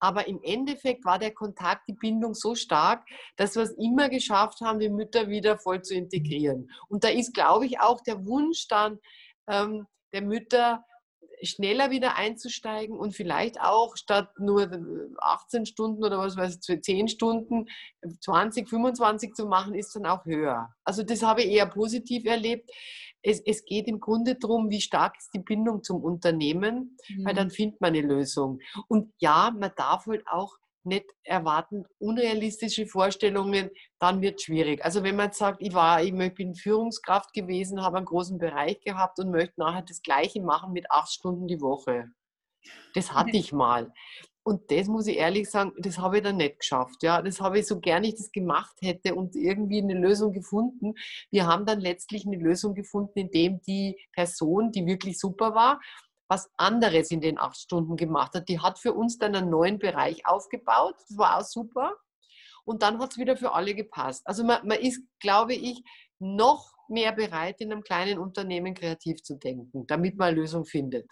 Aber 0.00 0.26
im 0.28 0.40
Endeffekt 0.42 1.04
war 1.06 1.18
der 1.18 1.32
Kontakt, 1.32 1.88
die 1.88 1.94
Bindung 1.94 2.34
so 2.34 2.54
stark, 2.54 3.06
dass 3.36 3.56
wir 3.56 3.62
es 3.62 3.70
immer 3.78 4.10
geschafft 4.10 4.60
haben, 4.60 4.78
die 4.78 4.90
Mütter 4.90 5.28
wieder 5.28 5.58
voll 5.58 5.80
zu 5.80 5.94
integrieren. 5.94 6.70
Und 6.88 7.04
da 7.04 7.08
ist, 7.08 7.32
glaube 7.32 7.64
ich, 7.64 7.80
auch 7.80 8.02
der 8.02 8.26
Wunsch 8.26 8.68
dann 8.68 8.98
ähm, 9.48 9.86
der 10.14 10.22
Mütter, 10.22 10.84
schneller 11.42 11.90
wieder 11.90 12.16
einzusteigen 12.16 12.96
und 12.96 13.12
vielleicht 13.12 13.60
auch 13.60 13.96
statt 13.96 14.30
nur 14.38 14.70
18 15.18 15.66
Stunden 15.66 16.04
oder 16.04 16.18
was 16.18 16.36
weiß 16.36 16.58
ich, 16.68 16.82
10 16.82 17.08
Stunden, 17.08 17.66
20, 18.20 18.68
25 18.68 19.34
zu 19.34 19.46
machen, 19.46 19.74
ist 19.74 19.94
dann 19.94 20.06
auch 20.06 20.24
höher. 20.24 20.70
Also 20.84 21.02
das 21.02 21.22
habe 21.22 21.42
ich 21.42 21.50
eher 21.50 21.66
positiv 21.66 22.24
erlebt. 22.24 22.70
Es, 23.22 23.40
es 23.44 23.64
geht 23.64 23.88
im 23.88 24.00
Grunde 24.00 24.36
darum, 24.36 24.70
wie 24.70 24.80
stark 24.80 25.16
ist 25.18 25.30
die 25.34 25.40
Bindung 25.40 25.82
zum 25.82 26.02
Unternehmen, 26.02 26.96
mhm. 27.08 27.24
weil 27.24 27.34
dann 27.34 27.50
findet 27.50 27.80
man 27.80 27.94
eine 27.94 28.06
Lösung. 28.06 28.60
Und 28.88 29.12
ja, 29.18 29.52
man 29.58 29.72
darf 29.76 30.06
halt 30.06 30.26
auch 30.28 30.56
nicht 30.86 31.06
erwarten, 31.22 31.84
unrealistische 31.98 32.86
Vorstellungen, 32.86 33.70
dann 33.98 34.20
wird 34.20 34.36
es 34.36 34.42
schwierig. 34.44 34.84
Also 34.84 35.02
wenn 35.02 35.16
man 35.16 35.32
sagt, 35.32 35.60
ich 35.60 35.74
war, 35.74 36.02
ich 36.02 36.14
bin 36.34 36.54
Führungskraft 36.54 37.32
gewesen, 37.32 37.82
habe 37.82 37.98
einen 37.98 38.06
großen 38.06 38.38
Bereich 38.38 38.80
gehabt 38.80 39.18
und 39.18 39.30
möchte 39.30 39.60
nachher 39.60 39.82
das 39.82 40.02
Gleiche 40.02 40.42
machen 40.42 40.72
mit 40.72 40.90
acht 40.90 41.12
Stunden 41.12 41.46
die 41.46 41.60
Woche. 41.60 42.10
Das 42.94 43.12
hatte 43.12 43.36
ich 43.36 43.52
mal. 43.52 43.92
Und 44.46 44.70
das 44.70 44.88
muss 44.88 45.06
ich 45.06 45.16
ehrlich 45.16 45.50
sagen, 45.50 45.72
das 45.78 45.98
habe 45.98 46.18
ich 46.18 46.22
dann 46.22 46.36
nicht 46.36 46.60
geschafft. 46.60 47.02
Ja, 47.02 47.22
das 47.22 47.40
habe 47.40 47.58
ich 47.58 47.66
so 47.66 47.80
gern 47.80 48.04
ich 48.04 48.14
das 48.16 48.30
gemacht 48.30 48.76
hätte 48.82 49.14
und 49.14 49.34
irgendwie 49.34 49.80
eine 49.80 49.94
Lösung 49.94 50.32
gefunden. 50.32 50.94
Wir 51.30 51.46
haben 51.46 51.64
dann 51.64 51.80
letztlich 51.80 52.26
eine 52.26 52.36
Lösung 52.36 52.74
gefunden, 52.74 53.18
indem 53.18 53.62
die 53.62 53.98
Person, 54.12 54.70
die 54.70 54.84
wirklich 54.84 55.18
super 55.18 55.54
war, 55.54 55.80
was 56.34 56.50
anderes 56.56 57.12
in 57.12 57.20
den 57.20 57.38
acht 57.38 57.56
Stunden 57.56 57.96
gemacht 57.96 58.34
hat. 58.34 58.48
Die 58.48 58.58
hat 58.58 58.80
für 58.80 58.92
uns 58.92 59.18
dann 59.18 59.36
einen 59.36 59.50
neuen 59.50 59.78
Bereich 59.78 60.26
aufgebaut. 60.26 60.96
Das 61.08 61.16
war 61.16 61.38
auch 61.38 61.44
super. 61.44 61.94
Und 62.64 62.82
dann 62.82 62.98
hat 62.98 63.12
es 63.12 63.18
wieder 63.18 63.36
für 63.36 63.52
alle 63.52 63.74
gepasst. 63.74 64.26
Also 64.26 64.42
man, 64.42 64.66
man 64.66 64.78
ist, 64.80 65.00
glaube 65.20 65.54
ich, 65.54 65.82
noch 66.18 66.72
mehr 66.88 67.12
bereit, 67.12 67.60
in 67.60 67.70
einem 67.70 67.82
kleinen 67.82 68.18
Unternehmen 68.18 68.74
kreativ 68.74 69.22
zu 69.22 69.36
denken, 69.36 69.86
damit 69.86 70.16
man 70.16 70.28
eine 70.28 70.40
Lösung 70.40 70.64
findet. 70.64 71.08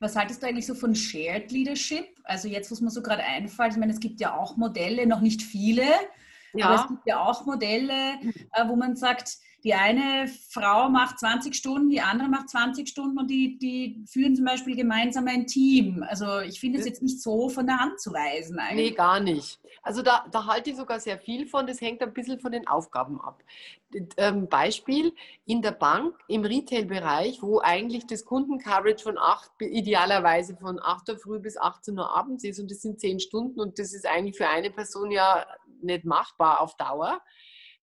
Was 0.00 0.16
haltest 0.16 0.42
du 0.42 0.46
eigentlich 0.46 0.66
so 0.66 0.74
von 0.74 0.94
Shared 0.94 1.52
Leadership? 1.52 2.06
Also 2.24 2.48
jetzt, 2.48 2.72
was 2.72 2.80
mir 2.80 2.90
so 2.90 3.02
gerade 3.02 3.22
einfällt, 3.22 3.72
ich 3.72 3.78
meine, 3.78 3.92
es 3.92 4.00
gibt 4.00 4.20
ja 4.20 4.36
auch 4.36 4.56
Modelle, 4.56 5.06
noch 5.06 5.20
nicht 5.20 5.42
viele, 5.42 5.84
ja. 6.54 6.66
aber 6.66 6.82
es 6.82 6.88
gibt 6.88 7.06
ja 7.06 7.20
auch 7.20 7.46
Modelle, 7.46 8.14
äh, 8.52 8.68
wo 8.68 8.76
man 8.76 8.96
sagt, 8.96 9.38
die 9.64 9.74
eine 9.74 10.26
Frau 10.28 10.88
macht 10.88 11.18
20 11.18 11.54
Stunden, 11.54 11.90
die 11.90 12.00
andere 12.00 12.28
macht 12.28 12.48
20 12.48 12.88
Stunden 12.88 13.18
und 13.18 13.28
die, 13.28 13.58
die 13.58 14.02
führen 14.06 14.34
zum 14.34 14.44
Beispiel 14.44 14.74
gemeinsam 14.74 15.26
ein 15.28 15.46
Team. 15.46 16.04
Also 16.08 16.40
ich 16.40 16.60
finde 16.60 16.78
es 16.78 16.86
jetzt 16.86 17.02
nicht 17.02 17.20
so 17.20 17.48
von 17.48 17.66
der 17.66 17.78
Hand 17.78 18.00
zu 18.00 18.12
weisen 18.12 18.58
eigentlich. 18.58 18.90
Nee, 18.90 18.96
gar 18.96 19.20
nicht. 19.20 19.60
Also 19.82 20.02
da, 20.02 20.24
da 20.30 20.46
halte 20.46 20.70
ich 20.70 20.76
sogar 20.76 20.98
sehr 21.00 21.18
viel 21.18 21.46
von. 21.46 21.66
Das 21.66 21.80
hängt 21.80 22.02
ein 22.02 22.12
bisschen 22.12 22.40
von 22.40 22.52
den 22.52 22.66
Aufgaben 22.66 23.20
ab. 23.20 23.42
Ähm, 24.16 24.48
Beispiel 24.48 25.12
in 25.46 25.62
der 25.62 25.72
Bank, 25.72 26.16
im 26.28 26.44
Retail-Bereich, 26.44 27.42
wo 27.42 27.60
eigentlich 27.60 28.06
das 28.06 28.24
Kundencoverage 28.24 29.02
von 29.02 29.18
8, 29.18 29.50
idealerweise 29.60 30.56
von 30.56 30.78
8 30.80 31.10
Uhr 31.10 31.18
früh 31.18 31.38
bis 31.38 31.56
18 31.56 31.98
Uhr 31.98 32.16
abends 32.16 32.44
ist 32.44 32.60
und 32.60 32.70
das 32.70 32.82
sind 32.82 33.00
10 33.00 33.20
Stunden 33.20 33.60
und 33.60 33.78
das 33.78 33.92
ist 33.92 34.06
eigentlich 34.06 34.36
für 34.36 34.48
eine 34.48 34.70
Person 34.70 35.10
ja 35.10 35.44
nicht 35.82 36.04
machbar 36.04 36.60
auf 36.60 36.76
Dauer 36.76 37.20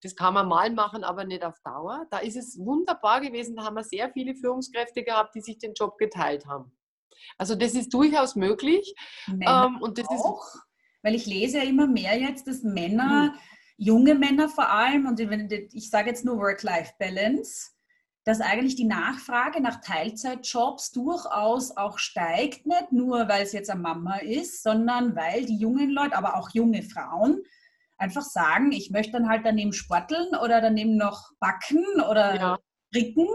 das 0.02 0.16
kann 0.16 0.34
man 0.34 0.48
mal 0.48 0.72
machen, 0.72 1.04
aber 1.04 1.26
nicht 1.26 1.44
auf 1.44 1.60
Dauer. 1.64 2.06
Da 2.12 2.20
ist 2.20 2.38
es 2.38 2.58
wunderbar 2.60 3.22
gewesen. 3.22 3.56
Da 3.56 3.64
haben 3.64 3.76
wir 3.76 3.84
sehr 3.84 4.12
viele 4.12 4.36
Führungskräfte 4.36 5.04
gehabt, 5.04 5.34
die 5.36 5.42
sich 5.42 5.58
den 5.58 5.74
Job 5.74 5.98
geteilt 5.98 6.46
haben. 6.46 6.72
Also 7.38 7.56
das 7.56 7.74
ist 7.74 7.94
durchaus 7.94 8.36
möglich. 8.36 8.94
Ähm, 9.28 9.78
und 9.82 9.98
das 9.98 10.08
auch, 10.08 10.46
ist 10.46 10.62
weil 11.02 11.16
ich 11.16 11.26
lese 11.26 11.58
ja 11.58 11.64
immer 11.64 11.88
mehr 11.88 12.20
jetzt, 12.20 12.48
dass 12.48 12.64
Männer, 12.64 13.34
hm. 13.34 13.40
junge 13.78 14.16
Männer 14.16 14.50
vor 14.50 14.70
allem, 14.70 15.08
und 15.08 15.20
ich 15.20 15.90
sage 15.90 16.10
jetzt 16.10 16.26
nur 16.26 16.38
Work-Life-Balance, 16.38 17.72
dass 18.24 18.42
eigentlich 18.42 18.76
die 18.76 18.86
Nachfrage 18.86 19.62
nach 19.62 19.82
Teilzeitjobs 19.82 20.92
durchaus 20.92 21.76
auch 21.76 21.98
steigt, 21.98 22.68
nicht 22.68 22.92
nur 22.92 23.28
weil 23.30 23.44
es 23.44 23.54
jetzt 23.54 23.70
eine 23.70 23.82
Mama 23.82 24.18
ist, 24.18 24.64
sondern 24.64 25.16
weil 25.16 25.46
die 25.46 25.58
jungen 25.58 25.90
Leute, 25.90 26.16
aber 26.16 26.36
auch 26.36 26.50
junge 26.52 26.84
Frauen 26.84 27.42
einfach 27.98 28.22
sagen, 28.22 28.72
ich 28.72 28.92
möchte 28.92 29.14
dann 29.14 29.30
halt 29.30 29.46
daneben 29.46 29.74
sporteln 29.74 30.36
oder 30.44 30.62
daneben 30.62 30.98
noch 30.98 31.32
backen 31.40 31.84
oder 32.10 32.36
ja. 32.36 32.60
ricken. 32.94 33.28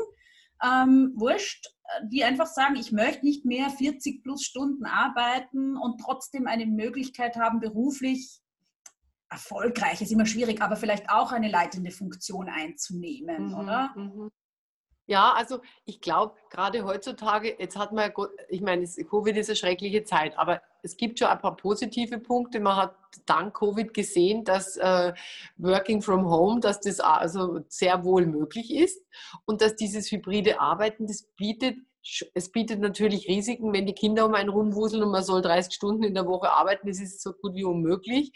Ähm, 0.64 1.12
wurscht, 1.16 1.66
die 2.04 2.22
einfach 2.24 2.46
sagen, 2.46 2.76
ich 2.76 2.92
möchte 2.92 3.26
nicht 3.26 3.44
mehr 3.44 3.68
40 3.68 4.22
plus 4.22 4.44
Stunden 4.44 4.86
arbeiten 4.86 5.76
und 5.76 6.00
trotzdem 6.00 6.46
eine 6.46 6.66
Möglichkeit 6.66 7.36
haben, 7.36 7.60
beruflich 7.60 8.40
erfolgreich, 9.28 10.00
ist 10.00 10.12
immer 10.12 10.26
schwierig, 10.26 10.62
aber 10.62 10.76
vielleicht 10.76 11.10
auch 11.10 11.32
eine 11.32 11.48
leitende 11.48 11.90
Funktion 11.90 12.48
einzunehmen, 12.48 13.48
mhm, 13.48 13.54
oder? 13.54 13.92
Mhm. 13.96 14.30
Ja, 15.06 15.32
also 15.32 15.60
ich 15.84 16.00
glaube, 16.00 16.36
gerade 16.50 16.84
heutzutage, 16.84 17.56
jetzt 17.58 17.76
hat 17.76 17.92
man, 17.92 18.12
ich 18.48 18.60
meine, 18.60 18.86
Covid 18.86 19.36
ist 19.36 19.48
eine 19.48 19.56
schreckliche 19.56 20.04
Zeit, 20.04 20.38
aber 20.38 20.62
es 20.82 20.96
gibt 20.96 21.18
schon 21.18 21.28
ein 21.28 21.38
paar 21.38 21.56
positive 21.56 22.18
Punkte. 22.18 22.60
Man 22.60 22.76
hat 22.76 22.94
dank 23.26 23.54
Covid 23.54 23.94
gesehen, 23.94 24.44
dass 24.44 24.76
äh, 24.76 25.12
Working 25.56 26.02
from 26.02 26.28
Home, 26.28 26.60
dass 26.60 26.80
das 26.80 27.00
also 27.00 27.60
sehr 27.68 28.04
wohl 28.04 28.26
möglich 28.26 28.74
ist 28.74 29.04
und 29.44 29.62
dass 29.62 29.76
dieses 29.76 30.10
hybride 30.10 30.60
Arbeiten, 30.60 31.06
das 31.06 31.28
bietet 31.36 31.76
es 32.34 32.50
bietet 32.50 32.80
natürlich 32.80 33.28
Risiken, 33.28 33.72
wenn 33.72 33.86
die 33.86 33.94
Kinder 33.94 34.26
um 34.26 34.34
einen 34.34 34.48
rumwuseln 34.48 35.04
und 35.04 35.12
man 35.12 35.22
soll 35.22 35.40
30 35.40 35.72
Stunden 35.72 36.02
in 36.02 36.14
der 36.14 36.26
Woche 36.26 36.50
arbeiten, 36.50 36.88
das 36.88 37.00
ist 37.00 37.22
so 37.22 37.32
gut 37.32 37.54
wie 37.54 37.62
unmöglich. 37.62 38.32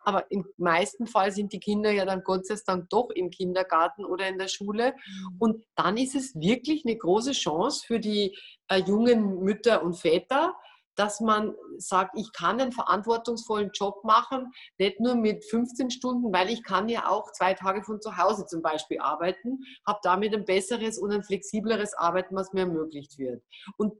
Aber 0.00 0.30
im 0.30 0.44
meisten 0.56 1.06
Fall 1.06 1.32
sind 1.32 1.52
die 1.52 1.58
Kinder 1.58 1.90
ja 1.90 2.04
dann 2.04 2.22
Gott 2.22 2.46
sei 2.46 2.56
Dank 2.64 2.88
doch 2.90 3.10
im 3.10 3.30
Kindergarten 3.30 4.04
oder 4.04 4.28
in 4.28 4.38
der 4.38 4.46
Schule. 4.48 4.92
Mhm. 4.92 5.36
Und 5.38 5.64
dann 5.74 5.96
ist 5.96 6.14
es 6.14 6.34
wirklich 6.36 6.84
eine 6.84 6.96
große 6.96 7.32
Chance 7.32 7.84
für 7.86 7.98
die 7.98 8.36
äh, 8.68 8.78
jungen 8.78 9.40
Mütter 9.40 9.82
und 9.82 9.94
Väter, 9.94 10.54
dass 10.96 11.20
man 11.20 11.54
sagt, 11.78 12.18
ich 12.18 12.32
kann 12.32 12.60
einen 12.60 12.72
verantwortungsvollen 12.72 13.70
Job 13.72 14.02
machen, 14.04 14.52
nicht 14.78 14.98
nur 15.00 15.14
mit 15.14 15.44
15 15.44 15.90
Stunden, 15.90 16.32
weil 16.32 16.50
ich 16.50 16.64
kann 16.64 16.88
ja 16.88 17.08
auch 17.08 17.30
zwei 17.32 17.54
Tage 17.54 17.84
von 17.84 18.00
zu 18.00 18.16
Hause 18.16 18.46
zum 18.46 18.62
Beispiel 18.62 18.98
arbeiten, 19.00 19.60
habe 19.86 20.00
damit 20.02 20.34
ein 20.34 20.44
besseres 20.44 20.98
und 20.98 21.12
ein 21.12 21.22
flexibleres 21.22 21.94
Arbeiten, 21.94 22.34
was 22.34 22.52
mir 22.52 22.60
ermöglicht 22.60 23.18
wird. 23.18 23.42
Und 23.76 23.92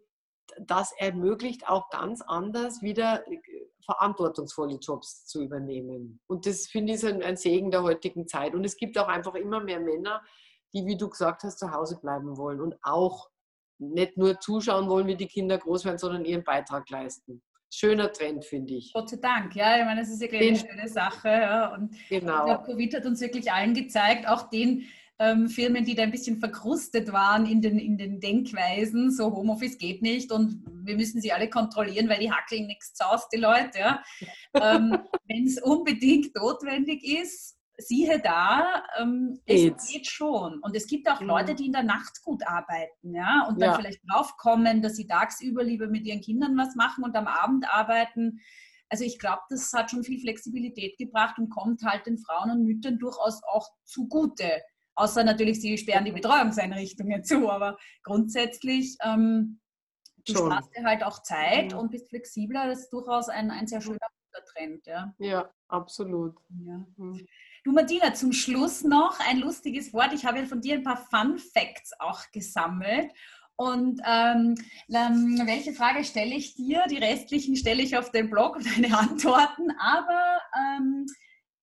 das 0.60 0.92
ermöglicht 0.98 1.68
auch 1.68 1.90
ganz 1.90 2.22
anders 2.22 2.82
wieder 2.82 3.26
äh, 3.30 3.38
verantwortungsvolle 3.84 4.76
Jobs 4.76 5.26
zu 5.26 5.42
übernehmen. 5.42 6.20
Und 6.26 6.46
das 6.46 6.66
finde 6.66 6.94
ich 6.94 7.06
ein, 7.06 7.22
ein 7.22 7.36
Segen 7.36 7.70
der 7.70 7.82
heutigen 7.82 8.26
Zeit. 8.26 8.54
Und 8.54 8.64
es 8.64 8.76
gibt 8.76 8.98
auch 8.98 9.08
einfach 9.08 9.34
immer 9.34 9.60
mehr 9.60 9.80
Männer, 9.80 10.22
die, 10.72 10.86
wie 10.86 10.96
du 10.96 11.08
gesagt 11.08 11.42
hast, 11.44 11.58
zu 11.58 11.70
Hause 11.72 11.98
bleiben 12.00 12.36
wollen 12.36 12.60
und 12.60 12.76
auch 12.82 13.28
nicht 13.78 14.16
nur 14.16 14.38
zuschauen 14.40 14.88
wollen, 14.88 15.06
wie 15.06 15.16
die 15.16 15.26
Kinder 15.26 15.58
groß 15.58 15.84
werden, 15.84 15.98
sondern 15.98 16.24
ihren 16.24 16.44
Beitrag 16.44 16.88
leisten. 16.90 17.42
Schöner 17.70 18.12
Trend, 18.12 18.44
finde 18.44 18.74
ich. 18.74 18.92
Gott 18.92 19.10
sei 19.10 19.16
Dank, 19.16 19.54
ja. 19.54 19.78
Ich 19.78 19.84
meine, 19.84 20.00
das 20.00 20.10
ist 20.10 20.20
wirklich 20.20 20.48
eine 20.48 20.58
schöne 20.58 20.88
Sache. 20.88 21.28
Ja. 21.28 21.74
Und 21.74 21.90
genau. 22.08 22.38
ich 22.38 22.44
glaube, 22.44 22.64
Covid 22.64 22.96
hat 22.96 23.06
uns 23.06 23.20
wirklich 23.20 23.52
allen 23.52 23.74
gezeigt, 23.74 24.28
auch 24.28 24.48
den 24.48 24.86
ähm, 25.18 25.48
Firmen, 25.48 25.84
die 25.84 25.94
da 25.94 26.02
ein 26.02 26.10
bisschen 26.10 26.38
verkrustet 26.38 27.12
waren 27.12 27.46
in 27.46 27.62
den, 27.62 27.78
in 27.78 27.96
den 27.96 28.20
Denkweisen, 28.20 29.10
so 29.10 29.34
Homeoffice 29.34 29.78
geht 29.78 30.02
nicht 30.02 30.30
und 30.30 30.62
wir 30.82 30.96
müssen 30.96 31.20
sie 31.20 31.32
alle 31.32 31.48
kontrollieren, 31.48 32.08
weil 32.08 32.20
die 32.20 32.30
hackeln 32.30 32.66
nichts 32.66 33.00
aus, 33.00 33.28
die 33.30 33.38
Leute. 33.38 33.78
Ja. 33.78 34.02
ähm, 34.76 34.98
Wenn 35.26 35.46
es 35.46 35.60
unbedingt 35.60 36.34
notwendig 36.36 37.02
ist, 37.02 37.55
siehe 37.78 38.20
da, 38.20 38.82
ähm, 38.98 39.40
es 39.44 39.88
geht 39.88 40.06
schon. 40.06 40.60
Und 40.60 40.76
es 40.76 40.86
gibt 40.86 41.08
auch 41.10 41.20
mhm. 41.20 41.28
Leute, 41.28 41.54
die 41.54 41.66
in 41.66 41.72
der 41.72 41.82
Nacht 41.82 42.22
gut 42.22 42.46
arbeiten, 42.46 43.14
ja, 43.14 43.46
und 43.48 43.60
dann 43.60 43.70
ja. 43.70 43.76
vielleicht 43.76 44.00
draufkommen, 44.08 44.82
dass 44.82 44.96
sie 44.96 45.06
tagsüber 45.06 45.62
lieber 45.62 45.88
mit 45.88 46.06
ihren 46.06 46.20
Kindern 46.20 46.56
was 46.56 46.74
machen 46.74 47.04
und 47.04 47.16
am 47.16 47.26
Abend 47.26 47.66
arbeiten. 47.72 48.40
Also 48.88 49.04
ich 49.04 49.18
glaube, 49.18 49.42
das 49.50 49.72
hat 49.72 49.90
schon 49.90 50.04
viel 50.04 50.20
Flexibilität 50.20 50.96
gebracht 50.96 51.38
und 51.38 51.50
kommt 51.50 51.82
halt 51.82 52.06
den 52.06 52.18
Frauen 52.18 52.50
und 52.50 52.64
Müttern 52.64 52.98
durchaus 52.98 53.42
auch 53.44 53.68
zugute. 53.84 54.62
Außer 54.94 55.24
natürlich, 55.24 55.60
sie 55.60 55.76
sperren 55.76 56.04
die 56.04 56.12
Betreuungseinrichtungen 56.12 57.24
zu, 57.24 57.50
aber 57.50 57.76
grundsätzlich 58.04 58.96
ähm, 59.02 59.60
du 60.26 60.34
sparst 60.34 60.74
dir 60.74 60.84
halt 60.84 61.04
auch 61.04 61.22
Zeit 61.22 61.72
mhm. 61.72 61.78
und 61.78 61.90
bist 61.90 62.08
flexibler. 62.08 62.66
Das 62.66 62.80
ist 62.80 62.92
durchaus 62.92 63.28
ein, 63.28 63.50
ein 63.50 63.66
sehr 63.66 63.80
schöner 63.80 63.98
Trend. 64.52 64.86
Ja, 64.86 65.14
ja 65.18 65.50
absolut. 65.68 66.36
Ja. 66.64 66.84
Mhm. 66.96 67.26
Du 67.66 67.72
Martina, 67.72 68.14
zum 68.14 68.32
Schluss 68.32 68.84
noch 68.84 69.18
ein 69.18 69.38
lustiges 69.38 69.92
Wort. 69.92 70.12
Ich 70.12 70.24
habe 70.24 70.38
ja 70.38 70.46
von 70.46 70.60
dir 70.60 70.74
ein 70.74 70.84
paar 70.84 71.04
Fun 71.10 71.36
Facts 71.36 71.90
auch 71.98 72.20
gesammelt. 72.30 73.10
Und 73.56 74.00
ähm, 74.06 74.54
ähm, 74.88 75.42
welche 75.44 75.72
Frage 75.72 76.04
stelle 76.04 76.36
ich 76.36 76.54
dir? 76.54 76.84
Die 76.88 76.98
restlichen 76.98 77.56
stelle 77.56 77.82
ich 77.82 77.96
auf 77.96 78.12
dem 78.12 78.30
Blog 78.30 78.60
deine 78.62 78.96
Antworten. 78.96 79.72
Aber 79.80 80.40
ähm, 80.56 81.06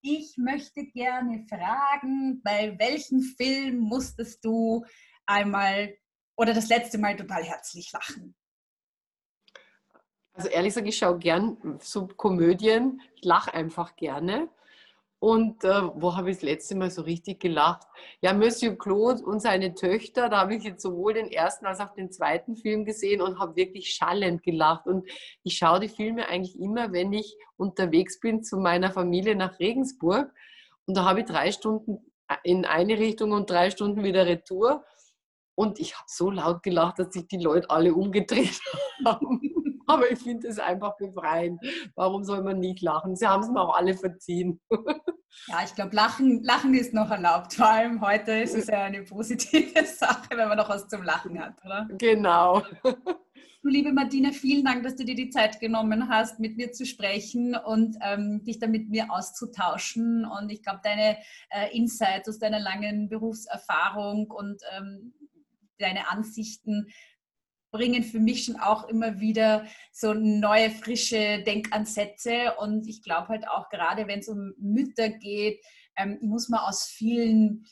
ich 0.01 0.35
möchte 0.35 0.83
gerne 0.87 1.45
fragen, 1.47 2.41
bei 2.43 2.75
welchem 2.77 3.21
Film 3.21 3.79
musstest 3.79 4.43
du 4.43 4.83
einmal 5.25 5.95
oder 6.35 6.53
das 6.53 6.67
letzte 6.67 6.97
Mal 6.97 7.15
total 7.15 7.45
herzlich 7.45 7.89
lachen? 7.93 8.35
Also 10.33 10.49
ehrlich 10.49 10.71
gesagt, 10.71 10.89
ich 10.89 10.97
schaue 10.97 11.17
gern 11.17 11.79
so 11.81 12.07
Komödien. 12.07 13.01
Ich 13.15 13.23
lache 13.23 13.53
einfach 13.53 13.95
gerne. 13.95 14.49
Und 15.23 15.63
äh, 15.63 15.81
wo 15.95 16.17
habe 16.17 16.31
ich 16.31 16.35
das 16.35 16.43
letzte 16.43 16.75
Mal 16.75 16.91
so 16.91 17.01
richtig 17.01 17.39
gelacht? 17.39 17.87
Ja, 18.19 18.33
Monsieur 18.33 18.77
Claude 18.77 19.23
und 19.23 19.39
seine 19.39 19.73
Töchter, 19.73 20.27
da 20.27 20.41
habe 20.41 20.55
ich 20.55 20.65
jetzt 20.65 20.81
sowohl 20.81 21.13
den 21.13 21.31
ersten 21.31 21.65
als 21.65 21.79
auch 21.79 21.93
den 21.93 22.11
zweiten 22.11 22.57
Film 22.57 22.83
gesehen 22.83 23.21
und 23.21 23.39
habe 23.39 23.55
wirklich 23.55 23.91
schallend 23.91 24.43
gelacht. 24.43 24.85
Und 24.85 25.09
ich 25.43 25.55
schaue 25.55 25.79
die 25.79 25.87
Filme 25.87 26.27
eigentlich 26.27 26.59
immer, 26.59 26.91
wenn 26.91 27.13
ich 27.13 27.37
unterwegs 27.55 28.19
bin 28.19 28.43
zu 28.43 28.57
meiner 28.57 28.91
Familie 28.91 29.37
nach 29.37 29.59
Regensburg. 29.59 30.29
Und 30.87 30.97
da 30.97 31.05
habe 31.05 31.21
ich 31.21 31.25
drei 31.25 31.53
Stunden 31.53 31.99
in 32.43 32.65
eine 32.65 32.99
Richtung 32.99 33.31
und 33.31 33.49
drei 33.49 33.69
Stunden 33.71 34.03
wieder 34.03 34.25
Retour. 34.25 34.83
Und 35.55 35.79
ich 35.79 35.95
habe 35.95 36.07
so 36.07 36.31
laut 36.31 36.63
gelacht, 36.63 36.99
dass 36.99 37.13
sich 37.13 37.27
die 37.29 37.37
Leute 37.37 37.69
alle 37.69 37.93
umgedreht 37.93 38.59
haben. 39.05 39.52
Aber 39.93 40.11
ich 40.11 40.19
finde 40.19 40.47
es 40.47 40.59
einfach 40.59 40.97
befreiend. 40.97 41.61
Warum 41.95 42.23
soll 42.23 42.43
man 42.43 42.59
nicht 42.59 42.81
lachen? 42.81 43.15
Sie 43.15 43.27
haben 43.27 43.43
es 43.43 43.49
mir 43.49 43.61
auch 43.61 43.75
alle 43.75 43.95
verziehen. 43.95 44.59
Ja, 45.47 45.63
ich 45.65 45.73
glaube, 45.73 45.95
lachen, 45.95 46.43
lachen 46.43 46.73
ist 46.75 46.93
noch 46.93 47.09
erlaubt. 47.09 47.55
Vor 47.55 47.67
allem 47.67 48.01
heute 48.01 48.33
ist 48.33 48.55
es 48.55 48.67
ja 48.67 48.83
eine 48.83 49.03
positive 49.03 49.85
Sache, 49.85 50.29
wenn 50.31 50.47
man 50.47 50.57
noch 50.57 50.69
was 50.69 50.87
zum 50.87 51.03
Lachen 51.03 51.39
hat, 51.39 51.63
oder? 51.65 51.87
Genau. 51.97 52.61
Du, 53.63 53.69
liebe 53.69 53.93
Martina, 53.93 54.31
vielen 54.31 54.65
Dank, 54.65 54.83
dass 54.83 54.97
du 54.97 55.05
dir 55.05 55.15
die 55.15 55.29
Zeit 55.29 55.61
genommen 55.61 56.09
hast, 56.09 56.39
mit 56.39 56.57
mir 56.57 56.73
zu 56.73 56.85
sprechen 56.85 57.55
und 57.55 57.95
ähm, 58.01 58.43
dich 58.43 58.59
da 58.59 58.67
mit 58.67 58.89
mir 58.89 59.09
auszutauschen. 59.09 60.25
Und 60.25 60.51
ich 60.51 60.61
glaube, 60.61 60.81
deine 60.83 61.17
äh, 61.49 61.75
Insights 61.75 62.27
aus 62.27 62.39
deiner 62.39 62.59
langen 62.59 63.07
Berufserfahrung 63.07 64.29
und 64.29 64.61
ähm, 64.77 65.13
deine 65.79 66.11
Ansichten 66.11 66.87
bringen 67.73 68.03
für 68.03 68.19
mich 68.19 68.45
schon 68.45 68.55
auch 68.55 68.87
immer 68.87 69.19
wieder 69.19 69.65
so 69.91 70.13
neue, 70.13 70.69
frische 70.69 71.43
Denkansätze. 71.43 72.53
Und 72.59 72.87
ich 72.87 73.01
glaube 73.01 73.29
halt 73.29 73.47
auch 73.47 73.67
gerade, 73.69 74.07
wenn 74.07 74.19
es 74.19 74.29
um 74.29 74.53
Mütter 74.57 75.09
geht, 75.09 75.59
ähm, 75.97 76.19
muss 76.21 76.49
man 76.49 76.61
aus 76.61 76.85
vielen 76.85 77.65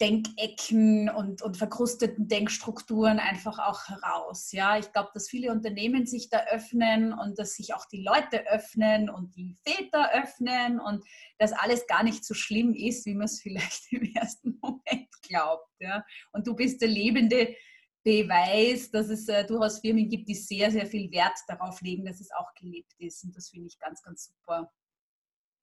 Denkecken 0.00 1.10
und, 1.10 1.42
und 1.42 1.56
verkrusteten 1.56 2.28
Denkstrukturen 2.28 3.18
einfach 3.18 3.58
auch 3.58 3.88
heraus. 3.88 4.52
Ja, 4.52 4.78
ich 4.78 4.92
glaube, 4.92 5.10
dass 5.12 5.28
viele 5.28 5.50
Unternehmen 5.50 6.06
sich 6.06 6.30
da 6.30 6.44
öffnen 6.52 7.12
und 7.12 7.36
dass 7.38 7.54
sich 7.54 7.74
auch 7.74 7.84
die 7.86 8.02
Leute 8.02 8.46
öffnen 8.46 9.10
und 9.10 9.34
die 9.34 9.56
Väter 9.66 10.12
öffnen 10.14 10.78
und 10.78 11.04
dass 11.38 11.52
alles 11.52 11.88
gar 11.88 12.04
nicht 12.04 12.24
so 12.24 12.34
schlimm 12.34 12.74
ist, 12.74 13.06
wie 13.06 13.14
man 13.14 13.24
es 13.24 13.40
vielleicht 13.42 13.92
im 13.92 14.14
ersten 14.14 14.58
Moment 14.62 15.10
glaubt. 15.22 15.68
Ja, 15.80 16.04
und 16.32 16.46
du 16.46 16.54
bist 16.54 16.80
der 16.80 16.88
lebende 16.88 17.56
Beweis, 18.04 18.90
dass 18.90 19.08
es 19.08 19.28
äh, 19.28 19.44
durchaus 19.44 19.80
Firmen 19.80 20.08
gibt, 20.08 20.28
die 20.28 20.34
sehr, 20.34 20.70
sehr 20.70 20.86
viel 20.86 21.10
Wert 21.10 21.38
darauf 21.46 21.80
legen, 21.80 22.04
dass 22.04 22.20
es 22.20 22.30
auch 22.32 22.54
gelebt 22.54 22.92
ist. 22.98 23.24
Und 23.24 23.36
das 23.36 23.50
finde 23.50 23.66
ich 23.66 23.78
ganz, 23.78 24.02
ganz 24.02 24.26
super. 24.26 24.70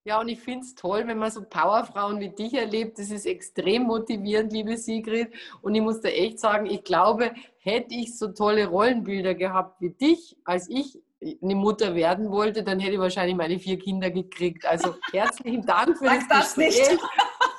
Ja, 0.04 0.20
und 0.20 0.28
ich 0.28 0.38
finde 0.38 0.64
es 0.64 0.76
toll, 0.76 1.04
wenn 1.08 1.18
man 1.18 1.32
so 1.32 1.42
Powerfrauen 1.42 2.20
wie 2.20 2.28
dich 2.28 2.54
erlebt. 2.54 2.98
Das 2.98 3.10
ist 3.10 3.26
extrem 3.26 3.82
motivierend, 3.82 4.52
liebe 4.52 4.76
Sigrid. 4.76 5.34
Und 5.62 5.74
ich 5.74 5.82
muss 5.82 6.00
da 6.00 6.08
echt 6.08 6.38
sagen, 6.38 6.66
ich 6.66 6.84
glaube, 6.84 7.34
hätte 7.58 7.92
ich 7.92 8.16
so 8.16 8.28
tolle 8.28 8.68
Rollenbilder 8.68 9.34
gehabt 9.34 9.80
wie 9.80 9.90
dich, 9.90 10.36
als 10.44 10.68
ich 10.68 11.02
eine 11.42 11.54
Mutter 11.54 11.96
werden 11.96 12.30
wollte, 12.30 12.62
dann 12.62 12.78
hätte 12.78 12.94
ich 12.94 13.00
wahrscheinlich 13.00 13.36
meine 13.36 13.58
vier 13.58 13.78
Kinder 13.78 14.10
gekriegt. 14.10 14.64
Also 14.64 14.94
herzlichen 15.12 15.66
Dank 15.66 15.98
für 15.98 16.04
Sag 16.04 16.28
das, 16.28 16.54
das 16.54 16.56
nicht. 16.56 16.98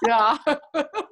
Ja. 0.07 0.39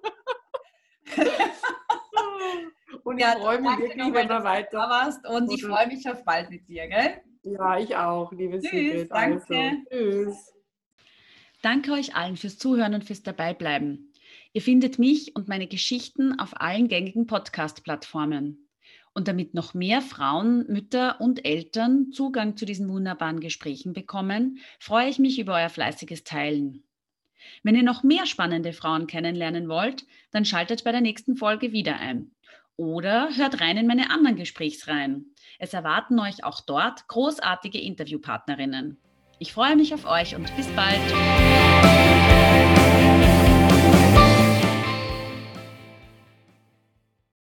Und 3.15 3.21
ja, 3.21 3.33
ich 3.33 3.41
freue 3.43 3.61
mich 3.61 3.77
wirklich, 3.77 4.13
wenn 4.13 4.27
wir 4.27 4.43
weiter. 4.43 4.77
Warst 4.77 5.25
und 5.25 5.49
ich 5.49 5.63
freue 5.63 5.87
mich 5.87 6.05
auf 6.09 6.25
bald 6.25 6.49
mit 6.49 6.67
dir, 6.67 6.85
gell? 6.89 7.21
Ja, 7.43 7.79
ich 7.79 7.95
auch, 7.95 8.29
liebe 8.33 8.59
Tschüss, 8.59 8.71
Sigrid. 8.71 9.09
Danke. 9.09 9.55
Also, 9.55 9.83
tschüss. 9.89 10.53
Danke 11.61 11.91
euch 11.93 12.13
allen 12.13 12.35
fürs 12.35 12.57
Zuhören 12.57 12.93
und 12.93 13.05
fürs 13.05 13.23
Dabeibleiben. 13.23 14.11
Ihr 14.51 14.61
findet 14.61 14.99
mich 14.99 15.33
und 15.33 15.47
meine 15.47 15.65
Geschichten 15.67 16.37
auf 16.37 16.59
allen 16.59 16.89
gängigen 16.89 17.25
Podcast-Plattformen. 17.25 18.67
Und 19.13 19.29
damit 19.29 19.53
noch 19.53 19.73
mehr 19.73 20.01
Frauen, 20.01 20.65
Mütter 20.67 21.21
und 21.21 21.45
Eltern 21.45 22.11
Zugang 22.11 22.57
zu 22.57 22.65
diesen 22.65 22.89
wunderbaren 22.89 23.39
Gesprächen 23.39 23.93
bekommen, 23.93 24.59
freue 24.77 25.07
ich 25.07 25.19
mich 25.19 25.39
über 25.39 25.55
euer 25.55 25.69
fleißiges 25.69 26.25
Teilen. 26.25 26.83
Wenn 27.63 27.75
ihr 27.75 27.83
noch 27.83 28.03
mehr 28.03 28.25
spannende 28.25 28.73
Frauen 28.73 29.07
kennenlernen 29.07 29.69
wollt, 29.69 30.05
dann 30.31 30.43
schaltet 30.43 30.83
bei 30.83 30.91
der 30.91 30.99
nächsten 30.99 31.37
Folge 31.37 31.71
wieder 31.71 31.97
ein. 31.97 32.34
Oder 32.77 33.29
hört 33.35 33.61
rein 33.61 33.77
in 33.77 33.87
meine 33.87 34.09
anderen 34.11 34.35
Gesprächsreihen. 34.35 35.33
Es 35.59 35.73
erwarten 35.73 36.19
euch 36.19 36.43
auch 36.43 36.61
dort 36.61 37.07
großartige 37.07 37.79
Interviewpartnerinnen. 37.79 38.97
Ich 39.39 39.53
freue 39.53 39.75
mich 39.75 39.93
auf 39.93 40.05
euch 40.05 40.35
und 40.35 40.53
bis 40.55 40.67
bald. 40.69 41.01